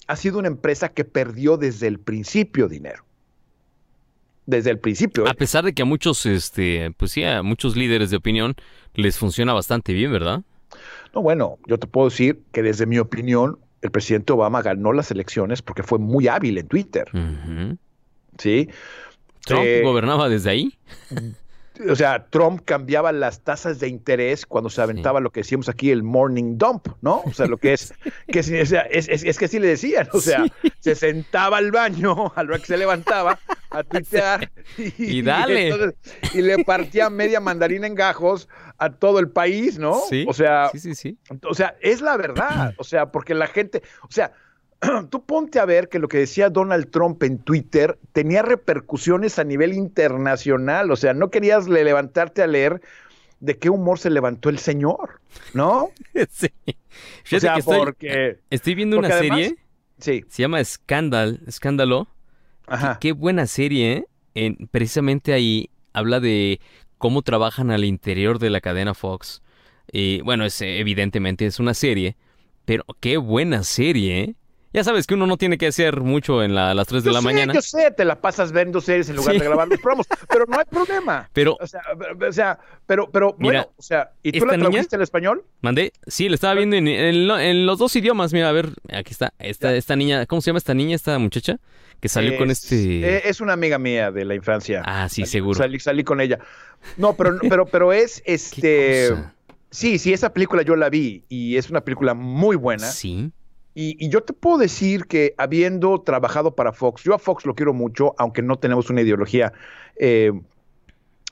[0.09, 3.05] Ha sido una empresa que perdió desde el principio dinero.
[4.47, 5.27] Desde el principio.
[5.29, 5.35] A ¿eh?
[5.35, 8.57] pesar de que a muchos, este, pues sí, a muchos líderes de opinión
[8.95, 10.43] les funciona bastante bien, ¿verdad?
[11.15, 15.11] No, bueno, yo te puedo decir que desde mi opinión, el presidente Obama ganó las
[15.11, 17.09] elecciones porque fue muy hábil en Twitter.
[18.39, 18.69] ¿Sí?
[19.45, 20.79] ¿Trump eh, gobernaba desde ahí?
[21.89, 25.91] O sea, Trump cambiaba las tasas de interés cuando se aventaba lo que decíamos aquí
[25.91, 27.23] el morning dump, ¿no?
[27.25, 27.95] O sea, lo que es,
[28.29, 30.45] que es, es, que así le decían, o sea,
[30.81, 33.39] se sentaba al baño a lo que se levantaba
[33.71, 35.95] a tuitear y, dale.
[36.35, 40.01] Y, le partía media mandarina en gajos a todo el país, ¿no?
[40.09, 40.27] Sí.
[40.29, 41.19] O sea, sí, sí, sí.
[41.49, 44.33] O sea, es la verdad, o sea, porque la gente, o sea,
[45.11, 49.45] tú ponte a ver que lo que decía Donald Trump en Twitter tenía repercusiones a
[49.45, 52.81] nivel internacional, o sea, no querías levantarte a leer
[53.41, 55.21] de qué humor se levantó el señor,
[55.55, 55.91] ¿no?
[56.31, 56.49] sí.
[57.35, 59.57] o sea, porque estoy viendo una serie.
[59.99, 60.25] Sí.
[60.29, 62.09] Se llama Scandal, Escándalo.
[62.67, 62.99] Ajá.
[63.01, 64.07] Qué, buena serie, ¿eh?
[64.35, 66.61] En, precisamente ahí habla de
[66.99, 69.43] cómo trabajan al interior de la cadena Fox.
[69.93, 72.17] Y bueno, es, evidentemente es una serie,
[72.65, 74.35] pero qué buena serie, ¿eh?
[74.73, 77.53] Ya sabes que uno no tiene que hacer mucho en las 3 de la mañana.
[77.53, 80.59] Yo sé, te la pasas viendo series en lugar de grabar los promos, pero no
[80.59, 81.29] hay problema.
[81.33, 81.83] Pero, o sea,
[82.27, 85.45] o sea pero, pero mira, bueno, o sea, ¿y tú la tradujiste en español?
[85.61, 88.33] Mandé, sí, le estaba viendo en, los dos idiomas.
[88.33, 91.59] Mira, a ver, aquí está, esta, esta niña, ¿cómo se llama esta niña, esta muchacha?
[92.01, 93.17] Que salió con este.
[93.17, 94.83] Eh, es una amiga mía de la infancia.
[94.85, 95.59] Ah, sí, seguro.
[95.59, 96.39] Salí, salí con ella.
[96.97, 99.15] No, pero, pero, pero es este.
[99.71, 102.91] Sí, sí, esa película yo la vi y es una película muy buena.
[102.91, 103.31] Sí.
[103.75, 107.73] Y, yo te puedo decir que habiendo trabajado para Fox, yo a Fox lo quiero
[107.73, 109.53] mucho, aunque no tenemos una ideología
[109.97, 110.33] eh,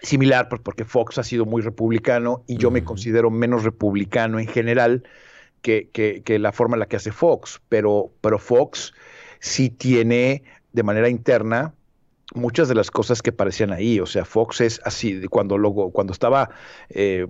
[0.03, 4.47] similar, pues porque Fox ha sido muy republicano y yo me considero menos republicano en
[4.47, 5.03] general
[5.61, 8.95] que, que, la forma en la que hace Fox, pero, pero Fox
[9.41, 11.75] sí tiene de manera interna
[12.35, 14.01] muchas de las cosas que aparecían ahí.
[14.01, 16.51] O sea, Fox es así, cuando, luego, cuando estaba
[16.89, 17.27] eh,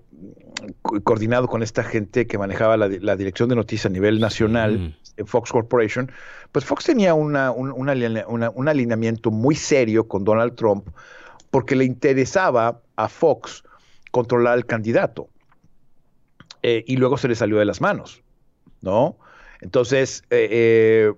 [1.05, 6.11] coordinado con esta gente que manejaba la, dirección de noticias a nivel nacional, Fox Corporation,
[6.53, 10.89] pues Fox tenía una, un, alineamiento muy serio con Donald Trump
[11.51, 13.65] porque le interesaba a Fox
[14.11, 15.29] controlar al candidato.
[16.63, 18.23] Eh, y luego se le salió de las manos,
[18.83, 19.17] ¿no?
[19.61, 21.13] Entonces, eh,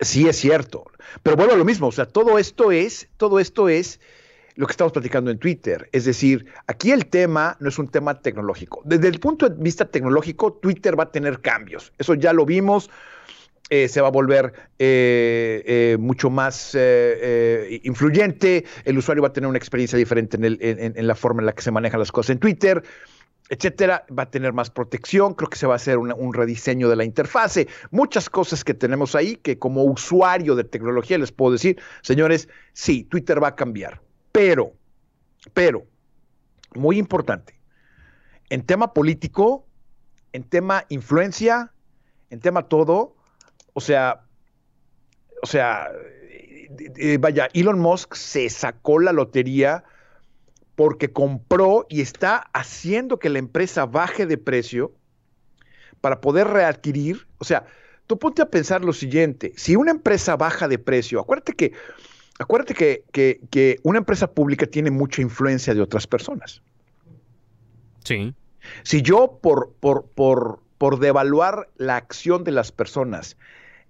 [0.00, 0.84] sí es cierto.
[1.22, 4.00] Pero vuelvo a lo mismo, o sea, todo esto es, todo esto es
[4.56, 5.88] lo que estamos platicando en Twitter.
[5.92, 8.82] Es decir, aquí el tema no es un tema tecnológico.
[8.84, 11.92] Desde el punto de vista tecnológico, Twitter va a tener cambios.
[11.98, 12.90] Eso ya lo vimos.
[13.72, 16.76] Eh, se va a volver eh, eh, mucho más
[17.84, 21.62] influyente, el usuario va a tener una experiencia diferente en, la forma en la que
[21.62, 22.82] se manejan las cosas en Twitter
[23.48, 26.94] etcétera, va a tener más protección, creo que se va a hacer un rediseño de
[26.94, 31.76] la interfase, muchas cosas que tenemos ahí que como usuario de tecnología les puedo decir,
[32.00, 34.00] señores, sí, Twitter va a cambiar,
[34.32, 34.72] pero,
[35.54, 35.86] pero,
[36.74, 37.58] muy importante,
[38.48, 39.66] en tema político,
[40.32, 41.72] en tema influencia,
[42.30, 43.16] en tema todo,
[43.72, 44.22] o sea,
[45.42, 49.84] o sea, eh, eh, vaya, Elon Musk se sacó la lotería
[50.76, 54.92] porque compró y está haciendo que la empresa baje de precio
[56.00, 57.26] para poder readquirir.
[57.38, 57.66] O sea,
[58.06, 61.72] tú ponte a pensar lo siguiente, si una empresa baja de precio, acuérdate que,
[62.40, 63.04] acuérdate que,
[63.50, 66.62] que, una empresa pública tiene mucha influencia de otras personas.
[68.02, 68.34] Sí.
[68.82, 73.36] Si yo por, por, por, por devaluar la acción de las personas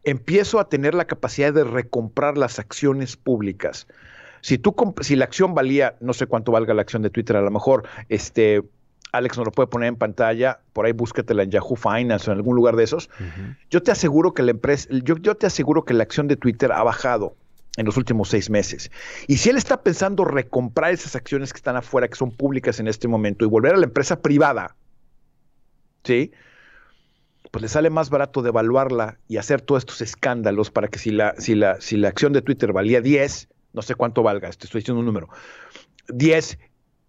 [0.02, 3.86] empiezo a tener la capacidad de recomprar las acciones públicas.
[4.40, 7.42] Si, tú, si la acción valía, no sé cuánto valga la acción de Twitter, a
[7.42, 8.62] lo mejor este,
[9.12, 12.38] Alex nos lo puede poner en pantalla, por ahí búsquetela en Yahoo Finance o en
[12.38, 13.10] algún lugar de esos.
[13.70, 16.72] Yo te aseguro que la empresa, yo, yo te aseguro que la acción de Twitter
[16.72, 17.36] ha bajado
[17.76, 18.90] en los últimos seis meses.
[19.26, 22.88] Y si él está pensando recomprar esas acciones que están afuera, que son públicas en
[22.88, 24.76] este momento, y volver a la empresa privada,
[26.04, 26.32] ¿sí?
[27.50, 31.34] Pues le sale más barato devaluarla y hacer todos estos escándalos para que si la,
[31.38, 35.00] si la, si la acción de Twitter valía 10, no sé cuánto valga, estoy diciendo
[35.00, 35.28] un número,
[36.08, 36.58] 10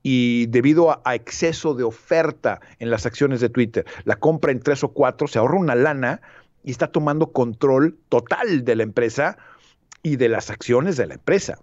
[0.03, 4.83] y debido a, exceso de oferta en las acciones de Twitter, la compra en 3
[4.85, 6.21] o 4, se ahorra una lana
[6.63, 9.37] y está tomando control total de la empresa
[10.03, 11.59] y de las acciones de la empresa.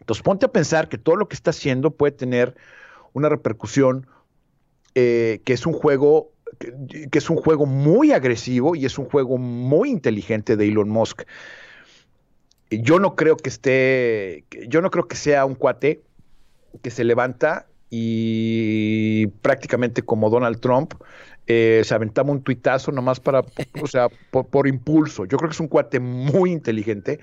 [0.00, 2.54] Entonces ponte a pensar que todo lo que está haciendo puede tener
[3.12, 4.06] una repercusión
[4.94, 9.38] eh, que es un juego que, es un juego muy agresivo y es un juego
[9.38, 11.22] muy inteligente de Elon Musk.
[12.70, 16.02] Yo no creo que esté, yo no creo que sea un cuate
[16.82, 17.66] que se levanta
[17.96, 20.94] y prácticamente como Donald Trump
[21.46, 23.44] eh, se aventaba un tuitazo nomás para,
[23.80, 25.26] o sea, por, impulso.
[25.26, 27.20] Yo creo que es un cuate muy inteligente.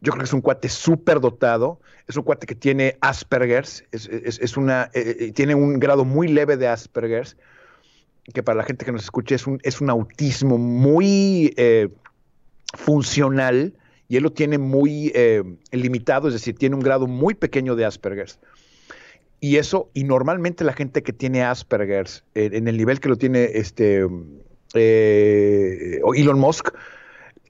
[0.00, 1.80] Yo creo que es un cuate súper dotado.
[2.06, 3.82] Es un cuate que tiene Asperger's.
[3.90, 7.36] Es, una, eh, eh, tiene un grado muy leve de Asperger's.
[8.32, 11.52] Que para la gente que nos escuche es un, es un autismo muy
[12.74, 13.74] funcional
[14.06, 15.12] y él lo tiene muy
[15.72, 18.38] limitado, es decir, tiene un grado muy pequeño de Asperger's.
[19.40, 23.44] Y eso, y normalmente la gente que tiene Asperger's, en el nivel que lo tiene
[23.54, 24.06] este
[24.74, 26.68] eh, Elon Musk,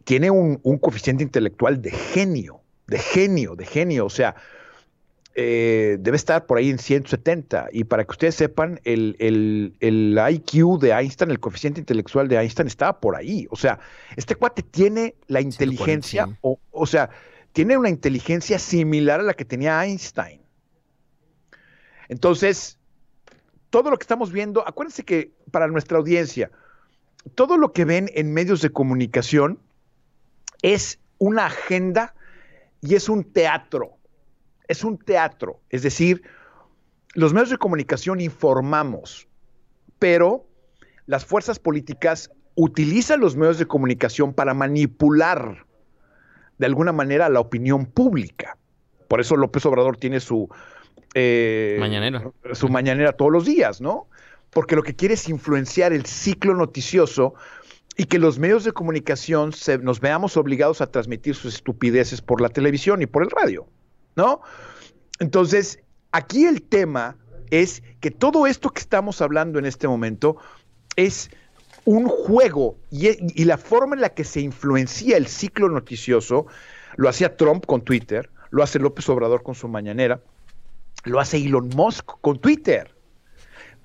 [0.05, 4.07] tiene un, coeficiente intelectual de genio, de genio, de genio.
[4.07, 4.36] O sea,
[5.34, 7.68] eh, debe estar por ahí en 170.
[7.72, 13.01] Y para que ustedes sepan, el, IQ de Einstein, el coeficiente intelectual de Einstein estaba
[13.01, 13.47] por ahí.
[13.51, 13.80] O sea,
[14.16, 17.11] este cuate tiene la inteligencia, o, o sea,
[17.53, 20.39] tiene una inteligencia similar a la que tenía Einstein.
[22.11, 22.76] Entonces,
[23.70, 26.50] todo lo que estamos viendo, acuérdense que para nuestra audiencia,
[27.36, 29.61] todo lo que ven en medios de comunicación
[30.61, 32.14] es una agenda
[32.80, 33.92] y es un teatro.
[34.66, 35.61] Es un teatro.
[35.70, 36.22] Es decir,
[37.14, 39.28] los medios de comunicación informamos,
[40.00, 40.48] pero
[41.06, 45.64] las fuerzas políticas utilizan los medios de comunicación para manipular
[46.58, 48.58] de alguna manera la opinión pública.
[49.06, 50.48] Por eso López Obrador tiene su,
[51.14, 52.30] eh, mañanera.
[52.52, 54.08] su mañanera todos los días, ¿no?
[54.50, 57.34] Porque lo que quiere es influenciar el ciclo noticioso
[57.96, 59.52] y que los medios de comunicación
[59.82, 63.66] nos veamos obligados a transmitir sus estupideces por la televisión y por el radio,
[64.16, 64.40] ¿no?
[65.18, 65.80] Entonces,
[66.12, 67.16] aquí el tema
[67.50, 70.36] es que todo esto que estamos hablando en este momento
[70.96, 71.30] es
[71.84, 73.08] un juego y,
[73.40, 76.46] y, la forma en la que se influencia el ciclo noticioso,
[76.96, 80.20] lo hacía Trump con Twitter, lo hace López Obrador con su mañanera,
[81.05, 82.94] lo hace Elon Musk con Twitter.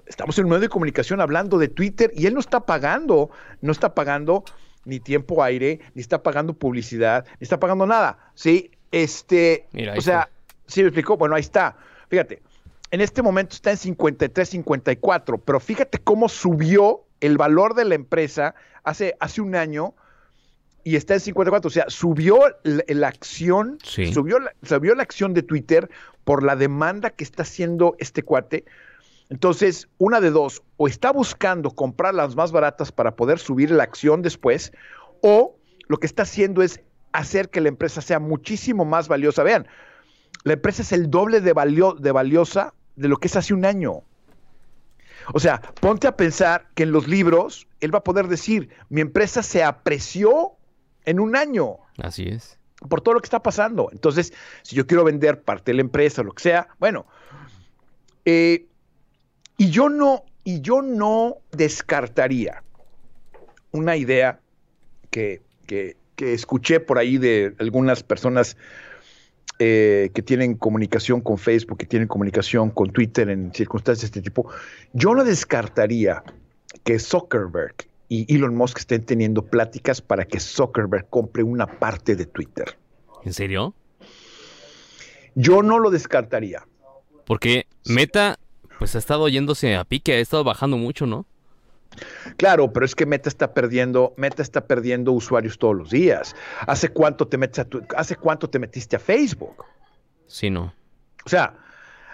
[0.06, 3.72] Estamos en un medio de comunicación hablando de Twitter y él no está pagando, no
[3.72, 4.44] está pagando
[4.86, 8.20] ni tiempo aire, ni está pagando publicidad, ni está pagando nada.
[8.36, 10.30] Sí, este, o sea,
[10.68, 11.18] ¿sí me explicó?
[11.18, 11.76] Bueno, ahí está.
[12.08, 12.44] Fíjate,
[12.92, 17.96] en este momento está en 53, 54, pero fíjate cómo subió el valor de la
[17.96, 18.54] empresa
[18.84, 19.96] hace, hace un año
[20.86, 21.68] y está en 54.
[21.68, 25.90] O sea, subió la, acción, subió, la, subió la acción de Twitter
[26.24, 28.66] por la demanda que está haciendo este cuate.
[29.30, 33.82] Entonces, una de dos, o está buscando comprar las más baratas para poder subir la
[33.82, 34.72] acción después,
[35.22, 35.58] o
[35.88, 36.80] lo que está haciendo es
[37.14, 39.42] hacer que la empresa sea muchísimo más valiosa.
[39.42, 39.68] Vean,
[40.44, 41.54] la empresa es el doble de,
[42.00, 44.04] de valiosa de lo que es hace un año.
[45.34, 49.02] O sea, ponte a pensar que en los libros él va a poder decir, mi
[49.02, 50.56] empresa se apreció
[51.06, 51.78] en un año.
[51.98, 52.58] Así es.
[52.90, 53.90] Por todo lo que está pasando.
[53.92, 54.34] Entonces,
[54.64, 57.06] si yo quiero vender parte de la empresa o lo que sea, bueno.
[58.26, 58.68] Eh,
[59.58, 62.64] y yo no, y yo no descartaría
[63.72, 64.40] una idea
[65.10, 65.42] que,
[66.18, 68.58] escuché por ahí de algunas personas
[69.60, 74.30] eh, que tienen comunicación con Facebook, que tienen comunicación con Twitter en circunstancias de este
[74.30, 74.50] tipo.
[74.94, 76.24] Yo no descartaría
[76.84, 77.76] que Zuckerberg
[78.08, 82.78] y Elon Musk estén teniendo pláticas para que Zuckerberg compre una parte de Twitter.
[83.24, 83.74] ¿En serio?
[85.36, 86.66] Yo no lo descartaría.
[87.26, 88.38] Porque Meta,
[88.80, 91.26] pues ha estado yéndose a pique, ha estado bajando mucho, ¿no?
[92.38, 96.36] Claro, pero es que Meta está perdiendo, Meta está perdiendo usuarios todos los días.
[96.68, 99.66] ¿Hace cuánto te metes a hace cuánto te metiste a Facebook?
[100.28, 100.74] Sí, no.
[101.26, 101.56] O sea,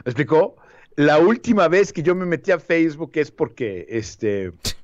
[0.06, 0.56] ¿me explicó?
[0.96, 4.54] La última vez que yo me metí a Facebook es porque este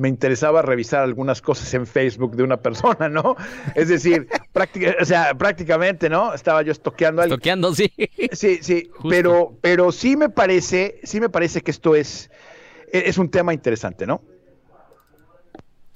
[0.00, 3.36] me interesaba revisar algunas cosas en Facebook de una persona, ¿no?
[3.74, 4.26] Es decir,
[5.00, 6.32] o sea, prácticamente, ¿no?
[6.32, 7.34] Estaba yo estoqueando algo.
[7.34, 7.92] Estoqueando, sí.
[8.32, 12.30] Sí, sí, pero, pero sí me parece, sí me parece que esto es,
[12.92, 14.22] es un tema interesante, ¿no?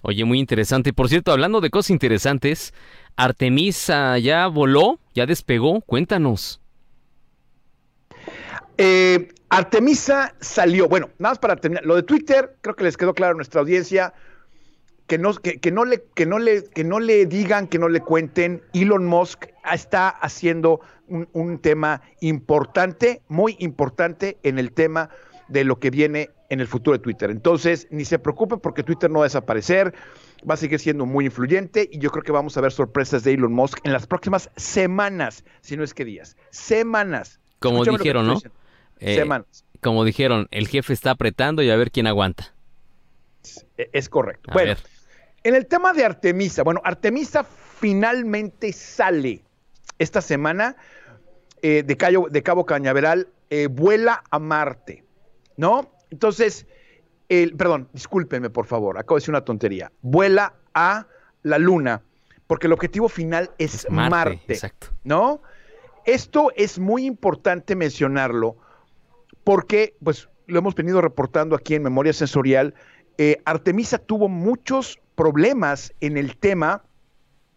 [0.02, 0.92] Oye, muy interesante.
[0.92, 2.74] Por cierto, hablando de cosas interesantes,
[3.16, 5.80] Artemisa ya voló, ya despegó.
[5.80, 6.60] Cuéntanos.
[8.76, 10.88] Eh, Artemisa salió.
[10.88, 11.84] Bueno, nada más para terminar.
[11.84, 14.12] Lo de Twitter, creo que les quedó claro a nuestra audiencia.
[15.06, 18.00] Que no, que, no le, que, no le, que no le digan, que no le
[18.00, 18.62] cuenten.
[18.72, 25.10] Elon Musk está haciendo un, un tema importante, muy importante en el tema
[25.48, 27.30] de lo que viene en el futuro de Twitter.
[27.30, 29.94] Entonces, ni se preocupe porque Twitter no va a desaparecer,
[30.48, 33.34] va a seguir siendo muy influyente y yo creo que vamos a ver sorpresas de
[33.34, 36.36] Elon Musk en las próximas semanas, si no es que días.
[36.50, 37.40] Semanas.
[37.58, 38.40] Como dijeron, ¿no?
[39.00, 39.64] Eh, semanas.
[39.80, 42.54] Como dijeron, el jefe está apretando y a ver quién aguanta.
[43.76, 44.50] Es, correcto.
[44.52, 44.74] bueno,
[45.42, 49.42] en el tema de Artemisa, bueno, Artemisa finalmente sale
[49.98, 50.76] esta semana
[51.60, 55.04] eh, de, de, Cabo Cañaveral, eh, vuela a Marte,
[55.56, 55.92] ¿no?
[56.10, 56.66] Entonces,
[57.28, 59.92] el, perdón, discúlpenme por favor, acabo de decir una tontería.
[60.00, 61.06] Vuela a
[61.42, 62.02] la Luna,
[62.46, 64.88] porque el objetivo final es, Marte, exacto.
[65.04, 65.42] ¿no?
[66.04, 68.56] Esto es muy importante mencionarlo,
[69.44, 72.74] porque, pues, lo hemos venido reportando aquí en Memoria Sensorial.
[73.18, 76.84] Eh, Artemisa tuvo muchos problemas en el tema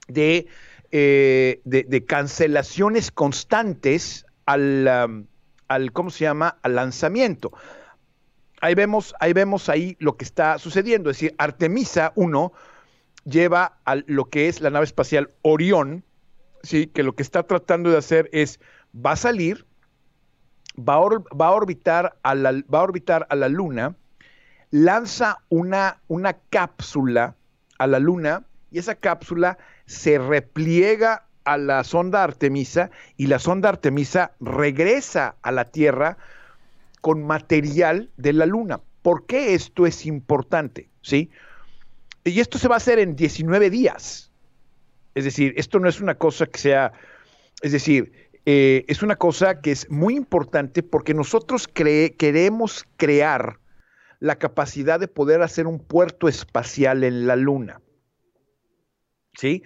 [0.08, 0.48] de,
[0.92, 5.28] eh, de, cancelaciones constantes al,
[5.68, 7.52] al, ¿cómo se llama?, al lanzamiento
[8.62, 11.10] ahí vemos, ahí vemos ahí lo que está sucediendo.
[11.10, 12.52] Es decir, Artemisa 1
[13.26, 16.04] lleva a lo que es la nave espacial Orión,
[16.64, 16.88] ¿sí?
[16.88, 18.60] que lo que está tratando de hacer es,
[18.94, 19.66] va a salir,
[20.78, 21.00] va a,
[21.36, 23.96] va a, orbitar, a la, va a orbitar a la Luna,
[24.72, 27.36] lanza una, una cápsula
[27.78, 33.70] a la Luna y esa cápsula se repliega a la sonda Artemisa y la sonda
[33.70, 36.18] Artemisa regresa a la Tierra
[37.02, 38.82] con material de la Luna.
[39.02, 40.90] ¿Por qué esto es importante?
[41.02, 41.32] ¿Sí?
[42.26, 44.30] Y esto se va a hacer en 19 días.
[45.16, 46.92] Es decir, esto no es una cosa que sea,
[47.62, 53.60] es decir, eh, es una cosa que es muy importante porque nosotros queremos crear
[54.22, 57.82] la capacidad de poder hacer un puerto espacial en la Luna.
[59.38, 59.64] ¿Sí?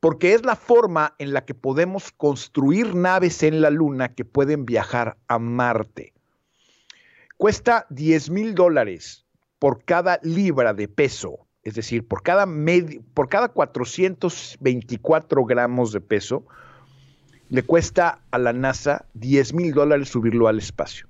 [0.00, 4.66] Porque es la forma en la que podemos construir naves en la Luna que pueden
[4.66, 6.12] viajar a Marte.
[7.36, 9.24] Cuesta 10 mil dólares
[9.60, 12.44] por cada libra de peso, es decir, por cada,
[13.14, 16.44] por cada 424 gramos de peso,
[17.48, 21.06] le cuesta a la NASA 10 mil dólares subirlo al espacio.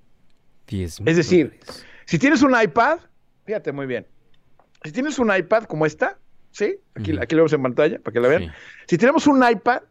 [0.68, 1.58] es decir,
[2.04, 2.98] si tienes un iPad,
[3.44, 4.06] fíjate muy bien,
[4.84, 6.18] si tienes un iPad como esta,
[6.50, 6.78] ¿sí?
[6.94, 8.52] Aquí, lo vemos en pantalla para que la vean.
[8.86, 9.82] Si tenemos un iPad,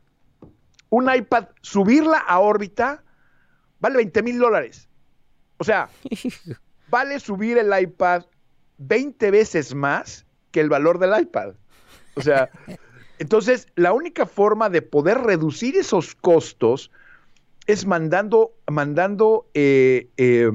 [0.90, 3.04] un iPad, subirla a órbita
[3.80, 4.88] vale 20 mil dólares.
[5.58, 5.90] O sea,
[6.90, 8.24] vale subir el iPad
[8.78, 11.56] 20 veces más que el valor del iPad.
[12.16, 12.50] O sea,
[13.20, 16.92] entonces la única forma de poder reducir esos costos
[17.68, 20.52] es mandando, mandando eh, eh,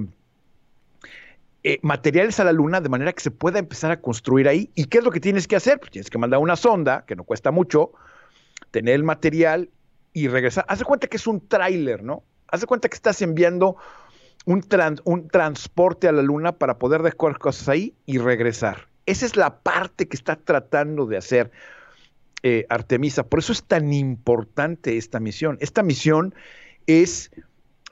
[1.63, 4.71] eh, materiales a la luna de manera que se pueda empezar a construir ahí.
[4.75, 5.79] ¿Y qué es lo que tienes que hacer?
[5.79, 7.93] Pues tienes que mandar una sonda, que no cuesta mucho,
[8.71, 9.71] tener el material
[10.13, 10.65] y regresar.
[10.69, 12.23] Haz de cuenta que es un tráiler, ¿no?
[12.49, 13.77] Haz de cuenta que estás enviando
[14.47, 14.65] un,
[15.05, 18.89] un transporte a la luna para poder dejar cosas ahí y regresar.
[19.07, 21.51] Esa es la parte que está tratando de hacer
[22.43, 23.25] eh, Artemisa.
[23.25, 25.59] Por eso es tan importante esta misión.
[25.61, 26.35] Esta misión
[26.87, 27.31] es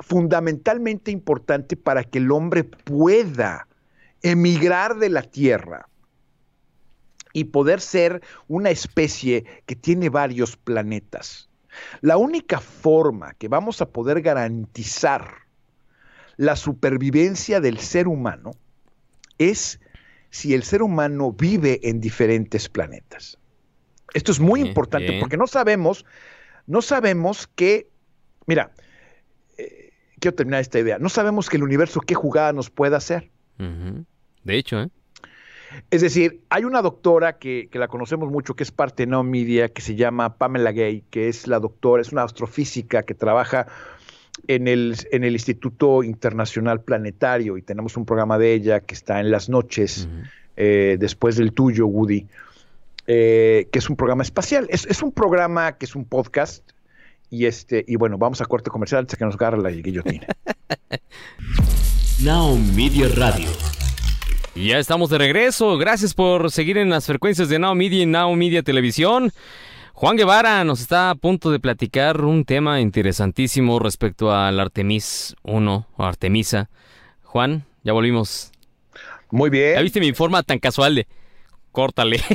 [0.01, 3.67] fundamentalmente importante para que el hombre pueda
[4.23, 5.89] emigrar de la Tierra
[7.33, 11.49] y poder ser una especie que tiene varios planetas.
[12.01, 15.49] La única forma que vamos a poder garantizar
[16.37, 18.53] la supervivencia del ser humano
[19.39, 19.81] es
[20.31, 23.39] si el ser humano vive en diferentes planetas.
[24.15, 26.05] Esto es muy importante porque no sabemos,
[26.67, 27.89] no sabemos que,
[28.47, 28.73] mira,
[29.57, 33.31] eh, quiero terminar esta idea, no sabemos que el universo qué jugada nos puede hacer.
[33.59, 34.89] De hecho, ¿eh?
[35.91, 39.23] Es decir, hay una doctora que, que, la conocemos mucho, que es parte de No
[39.23, 43.67] Media, que se llama Pamela Gay, que es la doctora, es una astrofísica que trabaja
[44.47, 49.21] en el, en el Instituto Internacional Planetario y tenemos un programa de ella que está
[49.21, 50.09] en las noches,
[50.57, 52.27] eh, después del tuyo, Woody,
[53.09, 54.69] eh, que es un programa espacial.
[54.71, 56.71] Es, un programa que es un podcast
[57.31, 60.29] y, este, y bueno, vamos a corte comercial antes que nos agarre la guillotina.
[62.23, 63.49] Now Media Radio
[64.67, 65.79] ya estamos de regreso.
[65.79, 69.31] Gracias por seguir en las frecuencias de Now Media y Now Media Televisión.
[69.93, 75.87] Juan Guevara nos está a punto de platicar un tema interesantísimo respecto al Artemis 1
[75.97, 76.71] o Artemisa.
[77.23, 78.51] Juan, ya volvimos.
[79.31, 79.75] Muy bien.
[79.75, 81.07] ¿Ya viste mi forma tan casual de
[81.79, 82.21] córtale?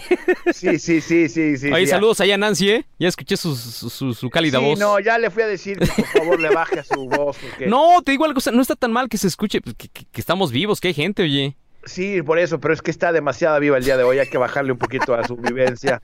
[0.53, 1.71] Sí, sí, sí, sí, sí.
[1.71, 2.85] Oye, sí, saludos allá a Nancy, ¿eh?
[2.99, 4.79] Ya escuché su, su, su- cálida Sí, voz.
[4.79, 7.37] no, ya le fui a decir que por favor le baje a su voz.
[7.37, 7.67] Porque...
[7.67, 10.21] No, te digo algo, no está tan mal que se escuche, pues, que, que- que
[10.21, 11.55] estamos vivos, que hay gente, oye.
[11.85, 14.37] Sí, por eso, pero es que está demasiado viva el día de hoy, hay que
[14.37, 16.01] bajarle un poquito a su vivencia.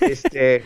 [0.00, 0.62] Este,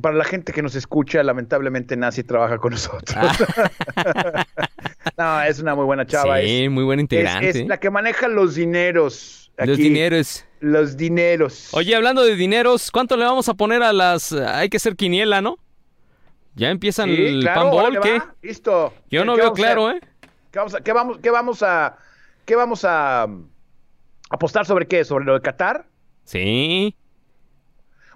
[0.00, 3.16] para la gente que nos escucha, lamentablemente Nancy trabaja con nosotros.
[5.18, 6.36] no, es una muy buena chava.
[6.36, 6.40] Ah.
[6.40, 7.48] sí, es, muy buen es- integrante.
[7.50, 9.52] es la que maneja los dineros.
[9.58, 9.82] Los aquí.
[9.82, 10.44] dineros.
[10.66, 11.68] Los dineros.
[11.74, 14.32] Oye, hablando de dineros, ¿cuánto le vamos a poner a las...
[14.32, 15.58] Hay que hacer quiniela, ¿no?
[16.56, 18.20] Ya empiezan Sí, el claro, órale, ¿qué?
[18.42, 18.92] Listo.
[19.08, 20.00] Yo ¿Qué- no veo claro, ¿eh?
[20.50, 21.98] ¿Qué vamos a, qué vamos, qué vamos a,
[22.44, 23.48] qué vamos a um,
[24.28, 25.04] apostar sobre qué?
[25.04, 25.86] ¿Sobre lo de Qatar?
[26.24, 26.96] Sí.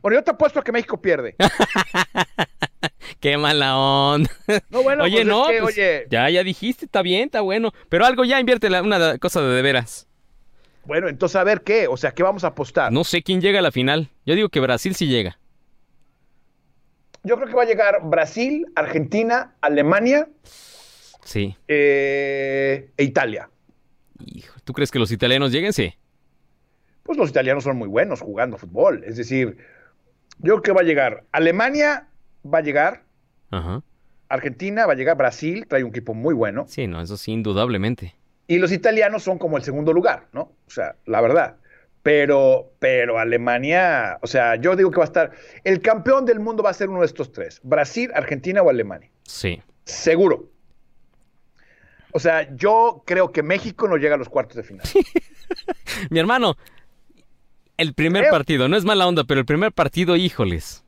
[0.03, 1.37] Bueno, yo te apuesto a que México pierde.
[3.21, 4.31] Qué mala onda.
[4.71, 7.43] No, bueno, oye, pues es no, que, pues, oye, ya, ya dijiste, está bien, está
[7.43, 7.71] bueno.
[7.89, 10.09] Pero algo ya invierte una cosa de de veras.
[10.85, 12.91] Bueno, entonces a ver qué, o sea, ¿qué vamos a apostar?
[12.93, 14.09] No sé quién llega a la final.
[14.27, 15.39] Yo digo que Brasil sí llega.
[17.23, 20.29] Yo creo que va a llegar Brasil, Argentina, Alemania
[21.23, 21.55] Sí.
[21.69, 23.51] eh, e Italia.
[24.25, 25.73] Hijo, ¿tú crees que los italianos lleguen?
[25.73, 25.95] Sí.
[27.03, 29.03] Pues los italianos son muy buenos jugando fútbol.
[29.05, 29.59] Es decir,
[30.39, 32.09] yo creo que va a llegar Alemania,
[32.43, 33.05] va a llegar
[33.51, 33.83] Ajá.
[34.29, 36.65] Argentina, va a llegar Brasil, trae un equipo muy bueno.
[36.69, 38.15] Sí, no, eso sí, indudablemente.
[38.51, 40.51] Y los italianos son como el segundo lugar, ¿no?
[40.67, 41.59] O sea, la verdad.
[42.03, 45.31] Pero, pero Alemania, o sea, yo digo que va a estar.
[45.63, 49.09] El campeón del mundo va a ser uno de estos tres: Brasil, Argentina o Alemania.
[49.23, 49.63] Sí.
[49.85, 50.51] Seguro.
[52.11, 54.85] O sea, yo creo que México no llega a los cuartos de final.
[56.11, 56.57] Mi hermano,
[57.77, 58.33] el primer Creo.
[58.33, 60.85] partido, no es mala onda, pero el primer partido, híjoles.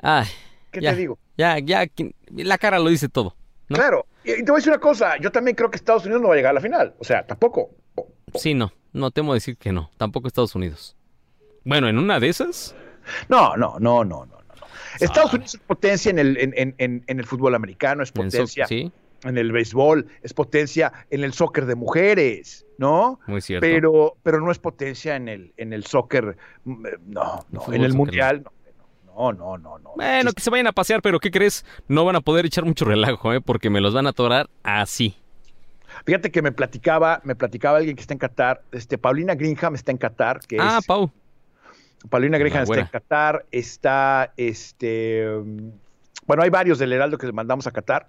[0.00, 0.28] Ay,
[0.70, 1.18] ¿Qué ya, te digo?
[1.36, 1.88] Ya, ya,
[2.36, 3.34] la cara lo dice todo.
[3.68, 3.76] ¿No?
[3.76, 4.06] Claro.
[4.24, 6.34] Y, te voy a decir una cosa: yo también creo que Estados Unidos no va
[6.34, 6.94] a llegar a la final.
[6.98, 7.70] O sea, tampoco.
[8.34, 10.96] Sí, no, no temo decir que no, tampoco Estados Unidos.
[11.64, 12.74] Bueno, en una de esas,
[13.28, 14.26] No, no, no, no, no.
[14.26, 14.36] no.
[14.60, 14.66] no.
[15.00, 18.14] Estados Unidos es potencia en el, en, en- en- en el fútbol americano, es en
[18.14, 18.90] so- potencia sí,
[19.24, 23.18] en el béisbol, es potencia en el soccer de mujeres, ¿no?
[23.26, 23.66] muy cierto.
[23.66, 27.82] Pero, pero no es potencia en el, en el soccer, mm, eh, no, no, en
[27.84, 28.52] el mundial, no,
[29.18, 29.92] no, no, no.
[29.96, 31.64] Bueno, que se vayan a pasear, pero ¿qué crees?
[31.88, 33.40] No van a poder echar mucho relajo, ¿eh?
[33.40, 35.16] Porque me los van a atorar así.
[36.04, 39.90] Fíjate que me platicaba, me platicaba alguien que está en Qatar, este, Paulina Greenham está
[39.90, 41.10] en Qatar, que Ah, es, Pau.
[42.08, 42.86] Paulina Greenham está en.
[42.86, 45.72] Qatar, está, este, um,
[46.26, 48.08] bueno, hay varios del Heraldo que mandamos a Qatar.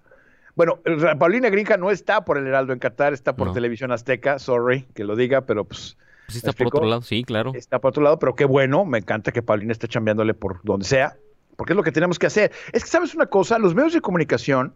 [0.55, 0.79] Bueno,
[1.17, 3.53] Paulina Greenham no está por el Heraldo en Qatar, está por No.
[3.53, 5.97] Televisión Azteca, sorry que lo diga, pero pues
[6.29, 7.53] Pues está ¿Me por otro lado, sí, claro.
[7.55, 10.85] está por otro lado, pero qué bueno, me encanta que Paulina esté chambeándole por donde
[10.85, 11.17] sea,
[11.55, 12.51] porque es lo que tenemos que hacer.
[12.71, 13.57] Es que, ¿sabes una cosa?
[13.57, 14.75] Los medios de comunicación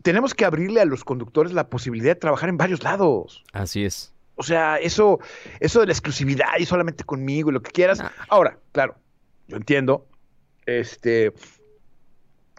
[0.00, 3.44] tenemos que abrirle a los conductores la posibilidad de trabajar en varios lados.
[3.52, 4.14] Así es.
[4.36, 5.20] O sea, eso,
[5.60, 8.00] eso de la exclusividad y solamente conmigo y lo que quieras.
[8.00, 8.10] Ah.
[8.28, 8.96] Ahora, claro,
[9.48, 10.06] yo entiendo
[10.64, 11.34] este,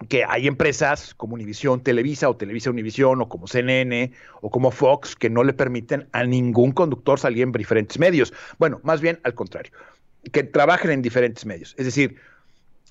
[0.08, 5.16] que hay empresas como Univisión Televisa o Televisa Univisión o como CNN o como Fox
[5.16, 8.32] que no le permiten a ningún conductor salir en diferentes medios.
[8.58, 9.72] Bueno, más bien al contrario,
[10.32, 11.74] que trabajen en diferentes medios.
[11.78, 12.16] Es decir,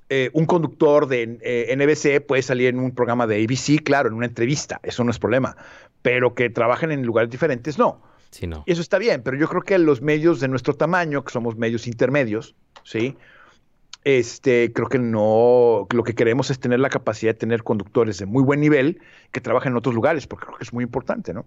[0.09, 4.15] eh, un conductor de eh, NBC puede salir en un programa de ABC, claro, en
[4.15, 5.57] una entrevista, eso no es problema,
[6.01, 8.01] pero que trabajen en lugares diferentes, no.
[8.31, 8.63] Sí, no.
[8.67, 11.55] Y eso está bien, pero yo creo que los medios de nuestro tamaño, que somos
[11.55, 13.15] medios intermedios, ¿sí?
[14.05, 18.27] Este, creo que no, lo que queremos es tener la capacidad de tener conductores de
[18.27, 19.01] muy buen nivel
[19.31, 21.45] que trabajen en otros lugares, porque creo que es muy importante, ¿no?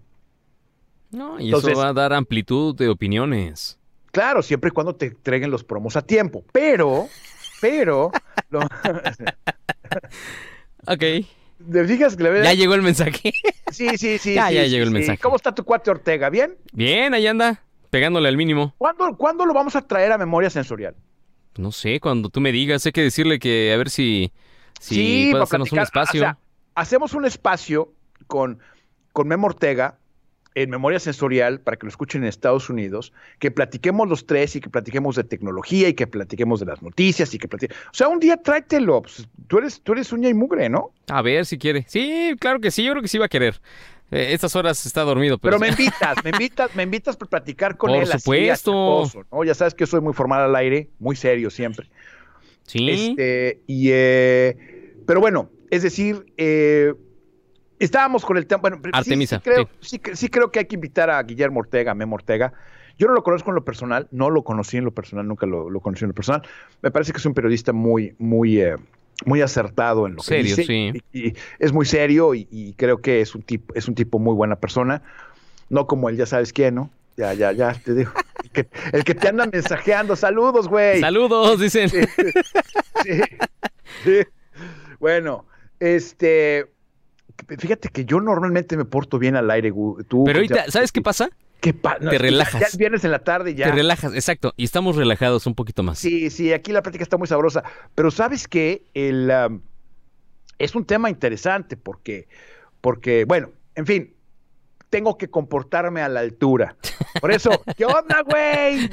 [1.11, 3.79] No, y Entonces- eso va a dar amplitud de opiniones.
[4.11, 7.07] Claro, siempre y cuando te entreguen los promos a tiempo, pero,
[7.61, 8.11] pero,
[8.49, 8.59] lo-
[10.87, 10.99] Ok.
[11.71, 13.31] ¿te fijas que le Ya llegó el mensaje.
[13.71, 14.33] Sí, sí, sí.
[14.35, 14.93] Ya, sí, ya sí, llegó el sí.
[14.93, 15.17] mensaje.
[15.19, 16.29] ¿Cómo está tu cuate Ortega?
[16.29, 16.57] ¿Bien?
[16.73, 18.73] Bien, ahí anda, pegándole al mínimo.
[18.77, 20.95] ¿Cuándo, ¿Cuándo lo vamos a traer a memoria sensorial?
[21.57, 24.31] No sé, cuando tú me digas, hay que decirle que a ver si,
[24.79, 26.21] si puede para hacernos un espacio.
[26.21, 26.37] O sea,
[26.75, 27.91] hacemos un espacio
[28.27, 28.59] con,
[29.11, 29.97] con Memo Ortega
[30.55, 34.61] en memoria sensorial para que lo escuchen en Estados Unidos, que platiquemos los tres y
[34.61, 37.81] que platiquemos de tecnología y que platiquemos de las noticias y que platiquemos...
[37.87, 39.01] O sea, un día tráetelo.
[39.01, 40.91] pues, tú, eres, tú eres uña y mugre, ¿no?
[41.07, 41.85] A ver si quiere.
[41.87, 43.61] Sí, claro que sí, yo creo que sí va a querer.
[44.11, 47.77] Eh, estas horas está dormido, pero, Pero me invitas, me invitas, me invitas para platicar
[47.77, 48.11] con Por él.
[48.11, 48.71] así, supuesto.
[49.03, 49.43] achacoso, ¿no?
[49.43, 51.89] Ya sabes que soy muy formal al aire, muy serio siempre.
[52.63, 52.89] sí.
[52.89, 56.93] Este, y, eh, pero bueno, es decir, eh,
[57.79, 58.61] estábamos con el tema.
[58.61, 59.99] Bueno, Artemisa, Sí, creo, sí.
[59.99, 62.53] que- sí creo que hay que invitar a Guillermo Ortega, a Memo Ortega.
[62.97, 65.69] Yo no lo conozco en lo personal, no lo conocí en lo personal, nunca lo,
[65.69, 66.41] lo conocí en lo personal.
[66.81, 68.75] Me parece que es un periodista muy, muy, eh,
[69.25, 70.93] muy acertado en lo Serio, que dice.
[70.93, 71.03] sí.
[71.13, 74.19] Y, y es muy serio y, y creo que es un tipo, es un tipo
[74.19, 75.01] muy buena persona.
[75.69, 76.89] No como él, ya sabes quién, ¿no?
[77.17, 78.11] Ya, ya, ya, te digo.
[78.41, 80.15] El que, el que te anda mensajeando.
[80.15, 81.01] Saludos, güey.
[81.01, 81.89] Saludos, dicen.
[81.89, 81.99] Sí,
[83.03, 83.21] sí,
[84.05, 84.19] sí.
[84.97, 85.45] Bueno,
[85.79, 86.67] este.
[87.57, 89.73] Fíjate que yo normalmente me porto bien al aire,
[90.07, 90.23] tú.
[90.23, 91.29] Pero ahorita, ¿sabes qué pasa?
[91.61, 92.61] ¿Qué no, te ya- relajas.
[92.61, 93.65] Ya, es viernes en la tarde, ya.
[93.67, 94.53] Te relajas, exacto.
[94.55, 95.99] Y estamos relajados un poquito más.
[95.99, 97.63] Sí, sí, aquí la plática está muy sabrosa.
[97.95, 99.31] Pero sabes que el
[100.57, 102.27] es un tema interesante porque,
[102.81, 104.13] porque, bueno, en fin,
[104.89, 106.75] tengo que comportarme a la altura.
[107.21, 108.89] Por eso, ¿qué onda, güey?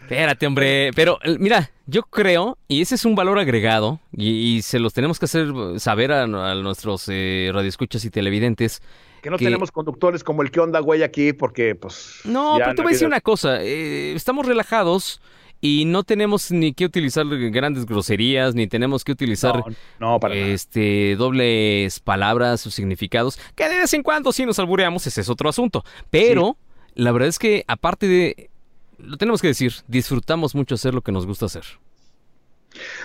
[0.00, 0.90] Espérate, hombre.
[0.94, 5.18] Pero mira, yo creo, y ese es un valor agregado, y, y se los tenemos
[5.18, 5.48] que hacer
[5.78, 8.82] saber a, a nuestros eh, radioescuchas y televidentes.
[9.22, 11.02] Que no Que- tenemos conductores como el ¿qué onda, güey?
[11.02, 12.20] aquí porque, pues.
[12.24, 13.62] No, pero te voy a decir una cosa.
[13.62, 15.22] eh, estamos relajados
[15.60, 19.64] y no tenemos ni que utilizar grandes groserías, ni tenemos que utilizar No,
[20.00, 20.48] no, para nada.
[20.48, 25.28] este dobles palabras o significados, que de vez en cuando sí nos albureamos, ese es
[25.28, 25.84] otro asunto.
[26.10, 26.56] Pero
[26.96, 28.50] la verdad es que aparte de
[28.98, 31.62] lo tenemos que decir, disfrutamos mucho hacer lo que nos gusta hacer.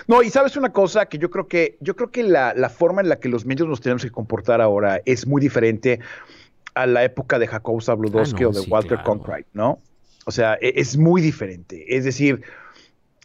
[0.06, 3.00] No, y sabes una cosa que yo creo que, yo creo que la, la forma
[3.00, 6.00] en la que los medios nos tenemos que comportar ahora es muy diferente
[6.74, 9.22] a la época de Jacob Zabludowski Ah, no, o de sí, Walter claro.
[9.22, 9.80] Cronkite, ¿no?
[10.26, 11.96] O sea, e- es muy diferente.
[11.96, 12.42] Es decir,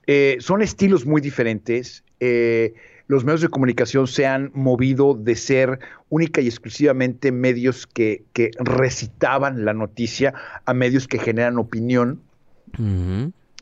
[0.07, 2.03] eh, son estilos muy diferentes.
[2.19, 2.73] Eh,
[3.07, 5.79] los medios de comunicación se han movido de ser
[6.09, 10.33] única y exclusivamente medios que, que recitaban la noticia
[10.65, 12.21] a medios que generan opinión.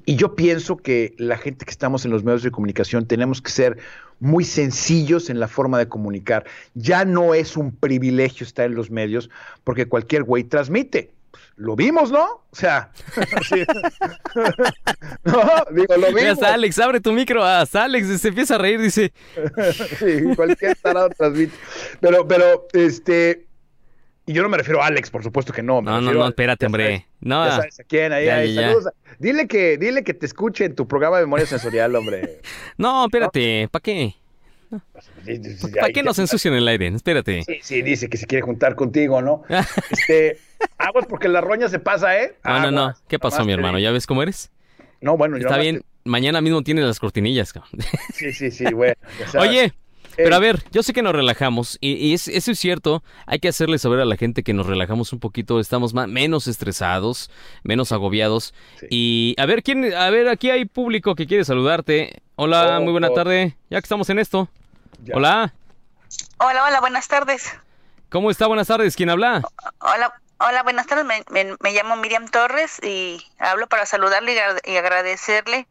[0.06, 3.52] Y yo pienso que la gente que estamos en los medios de comunicación tenemos que
[3.52, 3.78] ser
[4.20, 6.46] muy sencillos en la forma de comunicar.
[6.74, 9.30] Ya no es un privilegio estar en los medios
[9.64, 11.12] porque cualquier güey transmite.
[11.56, 12.24] Lo vimos, ¿no?
[12.24, 12.92] O sea,
[13.50, 13.64] sí.
[15.24, 15.42] no,
[15.72, 16.32] digo, lo Mira, vimos.
[16.32, 19.14] hasta Alex, abre tu micro, hasta Alex se empieza a reír, dice,
[20.00, 21.54] Sí, cualquier tarado transmite.
[22.00, 23.46] Pero, pero, este,
[24.26, 25.82] y yo no me refiero a Alex, por supuesto que no.
[25.82, 26.86] me no, no, no, espérate, hombre.
[26.86, 28.94] sabes, No, Ya sabes a quién, ahí, Ya, ahí, ya, saludos.
[29.20, 32.40] Dile que, dile que te escuche en tu programa de memoria sensorial, hombre.
[32.78, 34.16] no, espérate, ¿para qué?
[35.80, 36.88] ¿Para qué nos ensucian el aire?
[36.88, 37.44] Espérate.
[37.44, 39.44] Sí, sí, dice que se quiere juntar contigo, ¿no?
[39.90, 40.38] Este,
[40.78, 42.36] aguas porque la roña se pasa, ¿eh?
[42.44, 42.82] No, no, no.
[42.82, 43.80] Aguas, ¿Qué pasó, mi hermano?
[43.80, 44.52] ¿Ya ves cómo eres?
[45.02, 45.84] No, bueno, yo Está bien.
[46.04, 47.74] Mañana mismo tienes las cortinillas, cabrón.
[48.14, 48.96] Sí, sí, sí, bueno.
[49.20, 49.50] ya sabes.
[49.50, 49.74] Oye,
[50.16, 53.04] pero a ver, yo sé que nos relajamos y, y es- eso es cierto.
[53.26, 56.48] Hay que hacerle saber a la gente que nos relajamos un poquito, estamos más, menos
[56.48, 57.30] estresados,
[57.64, 58.54] menos agobiados.
[58.80, 58.88] Sí.
[58.90, 62.22] Y a ver, quién, a ver, aquí hay público que quiere saludarte.
[62.36, 63.14] Hola, Oh, muy buena oh.
[63.14, 63.56] tarde.
[63.70, 64.50] Ya que estamos en esto.
[65.04, 65.16] Ya.
[65.16, 65.54] Hola,
[66.40, 67.52] Hola, hola, buenas tardes.
[68.10, 68.48] ¿cómo está?
[68.48, 68.96] Buenas tardes.
[68.96, 69.42] ¿Quién habla?
[69.80, 70.14] Hola,
[70.46, 71.06] hola, buenas tardes.
[71.06, 71.24] Me,
[71.60, 75.68] me- llamo Miriam Torres y hablo para saludarle y, agra- y agradecerle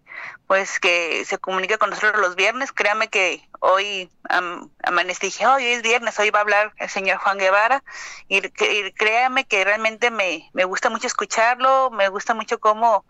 [0.46, 2.72] pues que se comunique con nosotros los viernes.
[2.72, 7.18] Créame que hoy am, amanecí, dije, hoy es viernes, hoy va a hablar el señor
[7.18, 7.84] Juan Guevara
[8.28, 13.04] y, y créame que realmente me, me gusta mucho escucharlo, me gusta mucho cómo